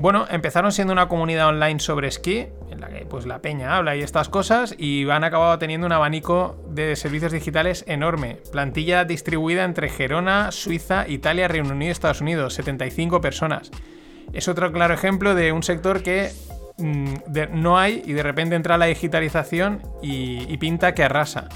Bueno, 0.00 0.26
empezaron 0.30 0.72
siendo 0.72 0.92
una 0.92 1.08
comunidad 1.08 1.48
online 1.48 1.78
sobre 1.78 2.08
esquí, 2.08 2.46
en 2.70 2.80
la 2.80 2.88
que 2.88 3.06
pues 3.06 3.26
la 3.26 3.40
peña 3.40 3.76
habla 3.76 3.94
y 3.96 4.02
estas 4.02 4.28
cosas, 4.28 4.74
y 4.78 5.08
han 5.10 5.24
acabado 5.24 5.58
teniendo 5.58 5.86
un 5.86 5.92
abanico 5.92 6.56
de 6.68 6.96
servicios 6.96 7.32
digitales 7.32 7.84
enorme. 7.86 8.38
Plantilla 8.50 9.04
distribuida 9.04 9.64
entre 9.64 9.88
Gerona, 9.88 10.52
Suiza, 10.52 11.06
Italia, 11.06 11.48
Reino 11.48 11.70
Unido 11.70 11.90
y 11.90 11.92
Estados 11.92 12.20
Unidos, 12.20 12.54
75 12.54 13.20
personas. 13.20 13.70
Es 14.32 14.48
otro 14.48 14.72
claro 14.72 14.94
ejemplo 14.94 15.34
de 15.34 15.52
un 15.52 15.62
sector 15.62 16.02
que 16.02 16.30
Mm, 16.80 17.14
no 17.52 17.78
hay 17.78 18.02
y 18.06 18.12
de 18.12 18.22
repente 18.22 18.56
entra 18.56 18.78
la 18.78 18.86
digitalización 18.86 19.82
y, 20.02 20.56
pinta 20.56 20.94
que 20.94 21.04
arrasa. 21.04 21.48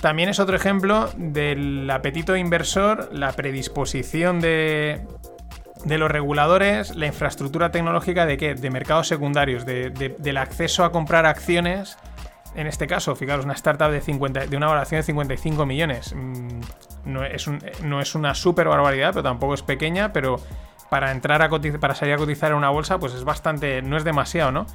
También 0.00 0.28
es 0.28 0.38
otro 0.38 0.56
ejemplo 0.56 1.10
del 1.16 1.88
apetito 1.90 2.36
inversor, 2.36 3.08
la 3.12 3.32
predisposición 3.32 4.40
de, 4.40 5.00
los 5.84 6.10
reguladores, 6.10 6.94
la 6.96 7.06
infraestructura 7.06 7.70
tecnológica 7.70 8.26
de 8.26 8.36
qué? 8.36 8.54
De 8.54 8.70
mercados 8.70 9.08
secundarios, 9.08 9.64
del 9.66 10.36
acceso 10.36 10.84
a 10.84 10.92
comprar 10.92 11.26
acciones. 11.26 11.98
En 12.54 12.66
este 12.66 12.86
caso, 12.86 13.16
fijaros, 13.16 13.44
una 13.44 13.54
startup 13.54 13.90
de, 13.90 14.00
50, 14.00 14.46
de 14.46 14.56
una 14.56 14.66
valoración 14.66 15.00
de 15.00 15.02
55 15.02 15.66
millones. 15.66 16.14
Mm, 16.14 16.60
no 17.04 17.24
es, 17.24 17.48
no 17.82 18.00
es 18.00 18.14
una 18.14 18.34
super 18.34 18.68
barbaridad, 18.68 19.10
pero 19.10 19.24
tampoco 19.24 19.54
es 19.54 19.62
pequeña, 19.62 20.12
pero 20.12 20.40
para 20.88 21.10
entrar 21.10 21.42
a 21.42 21.48
cotizar, 21.48 21.80
para 21.80 21.94
salir 21.94 22.14
a 22.14 22.18
cotizar 22.18 22.52
en 22.52 22.56
una 22.56 22.70
bolsa, 22.70 22.98
pues 22.98 23.14
es 23.14 23.24
bastante, 23.24 23.82
no 23.82 23.96
es 23.96 24.04
demasiado, 24.04 24.52
¿no? 24.52 24.66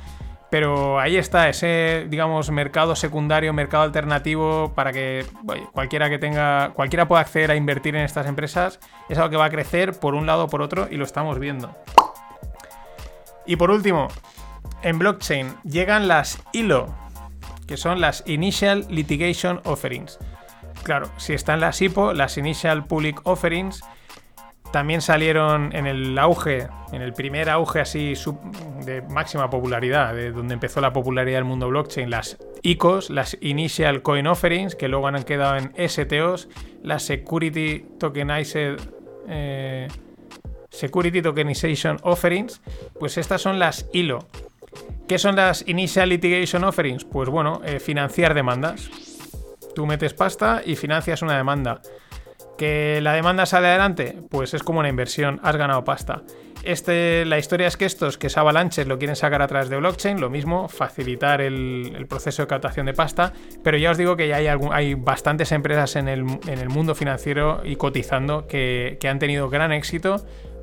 Pero 0.49 0.99
ahí 0.99 1.17
está, 1.17 1.47
ese, 1.47 2.07
digamos, 2.09 2.49
mercado 2.49 2.95
secundario, 2.95 3.53
mercado 3.53 3.83
alternativo, 3.83 4.73
para 4.73 4.91
que 4.91 5.25
cualquiera 5.73 6.09
que 6.09 6.17
tenga, 6.17 6.71
cualquiera 6.73 7.07
pueda 7.07 7.21
acceder 7.21 7.51
a 7.51 7.55
invertir 7.55 7.95
en 7.95 8.03
estas 8.03 8.25
empresas, 8.25 8.79
es 9.09 9.17
algo 9.17 9.29
que 9.29 9.37
va 9.37 9.45
a 9.45 9.49
crecer 9.51 9.99
por 9.99 10.15
un 10.15 10.25
lado 10.25 10.45
o 10.45 10.47
por 10.47 10.63
otro 10.63 10.87
y 10.89 10.95
lo 10.95 11.05
estamos 11.05 11.37
viendo. 11.37 11.75
Y 13.45 13.57
por 13.57 13.69
último, 13.69 14.07
en 14.81 14.97
blockchain 14.97 15.55
llegan 15.63 16.07
las 16.07 16.41
ILO, 16.51 16.95
que 17.67 17.77
son 17.77 18.01
las 18.01 18.23
Initial 18.25 18.85
Litigation 18.89 19.61
Offerings. 19.65 20.17
Claro, 20.83 21.09
si 21.17 21.33
están 21.33 21.59
las 21.59 21.81
IPO, 21.81 22.13
las 22.13 22.37
Initial 22.37 22.85
Public 22.85 23.21
Offerings, 23.25 23.83
también 24.71 25.01
salieron 25.01 25.75
en 25.75 25.87
el 25.87 26.17
auge, 26.17 26.67
en 26.91 27.01
el 27.01 27.13
primer 27.13 27.49
auge 27.49 27.79
así 27.79 28.13
de 28.85 29.01
máxima 29.01 29.49
popularidad, 29.49 30.13
de 30.13 30.31
donde 30.31 30.53
empezó 30.53 30.81
la 30.81 30.93
popularidad 30.93 31.37
del 31.37 31.45
mundo 31.45 31.67
blockchain, 31.69 32.09
las 32.09 32.37
ICOs, 32.61 33.09
las 33.09 33.37
Initial 33.41 34.01
Coin 34.01 34.27
Offerings, 34.27 34.75
que 34.75 34.87
luego 34.87 35.07
han 35.07 35.23
quedado 35.23 35.57
en 35.57 35.73
STOs, 35.89 36.49
las 36.83 37.03
Security 37.03 37.85
Tokenized 37.99 38.77
eh, 39.27 39.87
Security 40.69 41.21
Tokenization 41.21 41.97
Offerings, 42.03 42.61
pues 42.99 43.17
estas 43.17 43.41
son 43.41 43.59
las 43.59 43.87
ILO. 43.93 44.27
¿Qué 45.07 45.17
son 45.17 45.35
las 45.35 45.67
Initial 45.67 46.09
Litigation 46.09 46.63
Offerings? 46.63 47.03
Pues 47.03 47.29
bueno, 47.29 47.61
eh, 47.65 47.79
financiar 47.79 48.33
demandas. 48.33 48.89
Tú 49.73 49.85
metes 49.85 50.13
pasta 50.13 50.61
y 50.63 50.75
financias 50.75 51.21
una 51.21 51.35
demanda. 51.35 51.81
¿Que 52.59 52.99
la 53.01 53.13
demanda 53.13 53.45
sale 53.45 53.67
adelante? 53.69 54.17
Pues 54.29 54.53
es 54.53 54.63
como 54.63 54.81
una 54.81 54.89
inversión, 54.89 55.39
has 55.43 55.55
ganado 55.55 55.85
pasta. 55.85 56.23
Este, 56.63 57.23
la 57.23 57.39
historia 57.39 57.67
es 57.67 57.77
que 57.77 57.85
estos, 57.85 58.17
que 58.17 58.27
es 58.27 58.37
Avalanche, 58.37 58.83
lo 58.83 58.97
quieren 58.97 59.15
sacar 59.15 59.41
a 59.41 59.47
través 59.47 59.69
de 59.69 59.77
blockchain, 59.77 60.19
lo 60.19 60.29
mismo, 60.29 60.67
facilitar 60.67 61.39
el, 61.39 62.05
proceso 62.09 62.41
de 62.41 62.47
captación 62.49 62.87
de 62.87 62.93
pasta, 62.93 63.31
pero 63.63 63.77
ya 63.77 63.91
os 63.91 63.97
digo 63.97 64.17
que 64.17 64.27
ya 64.27 64.35
hay, 64.35 64.47
hay 64.73 64.93
bastantes 64.95 65.53
empresas 65.53 65.95
en 65.95 66.09
el, 66.09 66.25
mundo 66.67 66.95
financiero 66.95 67.61
y 67.63 67.77
cotizando 67.77 68.45
que, 68.45 68.99
han 69.09 69.19
tenido 69.19 69.49
gran 69.49 69.71
éxito 69.71 70.17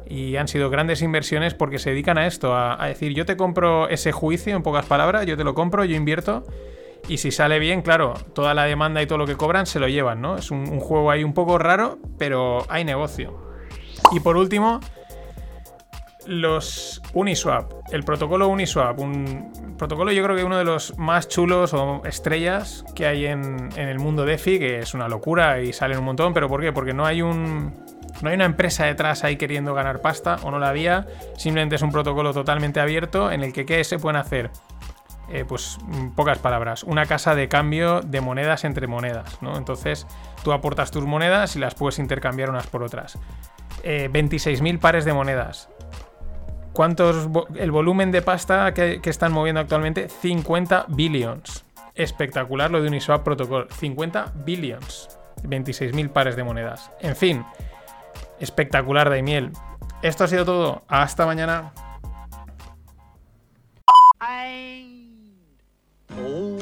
y 0.06 0.37
han 0.37 0.48
sido 0.48 0.68
grandes 0.68 1.00
inversiones 1.00 1.54
porque 1.54 1.78
se 1.78 1.90
dedican 1.90 2.18
a 2.18 2.26
esto, 2.26 2.54
a, 2.54 2.88
decir, 2.88 3.14
yo 3.14 3.24
te 3.24 3.38
compro 3.38 3.88
ese 3.88 4.12
juicio, 4.12 4.54
en 4.54 4.62
pocas 4.62 4.85
palabras, 4.85 5.24
yo 5.24 5.38
te 5.38 5.44
lo 5.44 5.54
compro, 5.54 5.82
yo 5.87 5.96
invierto. 5.96 6.44
Y 7.09 7.19
si 7.19 7.31
sale 7.31 7.59
bien, 7.59 7.83
claro, 7.83 8.14
toda 8.35 8.55
la 8.55 8.64
demanda 8.64 9.01
y 9.01 9.07
todo 9.07 9.19
lo 9.19 9.27
que 9.27 9.37
cobran 9.37 9.66
se 9.66 9.79
lo 9.79 9.88
llevan, 9.88 10.21
¿no? 10.21 10.37
Es 10.37 10.51
un 10.51 10.81
juego 10.81 11.11
ahí 11.11 11.23
un 11.23 11.35
poco 11.35 11.59
raro, 11.59 11.99
pero 12.19 12.64
hay 12.69 12.85
negocio. 12.85 13.47
Y 14.12 14.21
por 14.21 14.37
último, 14.37 14.81
los 16.27 17.03
Uniswap, 17.14 17.73
el 17.92 18.03
protocolo 18.03 18.49
Uniswap, 18.49 18.99
un 18.99 19.77
protocolo 19.79 20.12
yo 20.12 20.23
creo 20.25 20.37
que 20.37 20.45
uno 20.45 20.59
de 20.59 20.64
los 20.64 20.97
más 20.99 21.29
chulos 21.29 21.73
o 21.75 22.03
estrellas 22.05 22.85
que 22.95 23.07
hay 23.07 23.27
en, 23.27 23.71
el 23.77 23.99
mundo 23.99 24.25
DeFi, 24.25 24.59
que 24.59 24.79
es 24.81 24.95
una 24.95 25.09
locura 25.09 25.61
y 25.61 25.73
salen 25.73 25.99
un 25.99 26.05
montón, 26.05 26.35
pero 26.35 26.49
¿por 26.49 26.61
qué? 26.61 26.73
Porque 26.73 26.92
no 26.92 27.07
hay 27.07 27.23
un... 27.23 27.75
No 28.23 28.31
hay 28.31 28.35
una 28.35 28.47
empresa 28.47 28.87
detrás 28.87 29.25
ahí 29.25 29.37
queriendo 29.37 29.75
ganar 29.75 30.01
pasta, 30.01 30.38
o 30.42 30.51
no 30.51 30.59
la 30.59 30.71
había, 30.71 31.07
simplemente 31.37 31.77
es 31.77 31.83
un 31.83 31.92
protocolo 31.92 32.33
totalmente 32.33 32.81
abierto 32.81 33.31
en 33.31 33.42
el 33.42 33.53
que 33.53 33.66
¿qué 33.66 33.85
se 33.85 33.99
pueden 33.99 34.16
hacer? 34.16 34.51
Eh, 35.29 35.45
pues 35.47 35.79
pocas 36.15 36.39
palabras, 36.39 36.85
una 36.85 37.05
casa 37.07 37.35
de 37.35 37.49
cambio 37.49 38.01
de 38.01 38.21
monedas 38.21 38.65
entre 38.65 38.87
monedas, 38.87 39.43
¿no? 39.43 39.57
Entonces 39.57 40.07
tú 40.45 40.53
aportas 40.53 40.93
tus 40.93 41.05
monedas 41.05 41.57
y 41.57 41.59
las 41.59 41.75
puedes 41.75 41.99
intercambiar 41.99 42.49
unas 42.49 42.69
por 42.69 42.85
otras. 42.85 43.19
26.000 43.83 44.75
eh, 44.75 44.79
pares 44.79 45.05
de 45.05 45.12
monedas. 45.12 45.69
¿Cuántos 46.73 47.29
el 47.55 47.71
volumen 47.71 48.12
de 48.12 48.23
pasta 48.23 48.73
que, 48.75 49.01
están 49.05 49.33
moviendo 49.33 49.61
actualmente? 49.61 50.09
50 50.09 50.87
billions. 50.89 51.65
Espectacular 51.95 52.71
lo 52.71 52.83
de 52.83 52.89
Uniswap 52.89 53.23
Protocol. 53.23 53.67
50 53.71 54.33
billions. 54.45 55.19
26.000 55.43 56.11
pares 56.11 56.37
de 56.37 56.45
monedas. 56.45 56.91
En 57.01 57.17
fin, 57.17 57.45
espectacular, 58.39 59.09
Daimiel. 59.09 59.53
Esto 60.03 60.25
ha 60.25 60.29
sido 60.29 60.45
todo. 60.45 60.83
Hasta 60.89 61.25
mañana. 61.27 61.73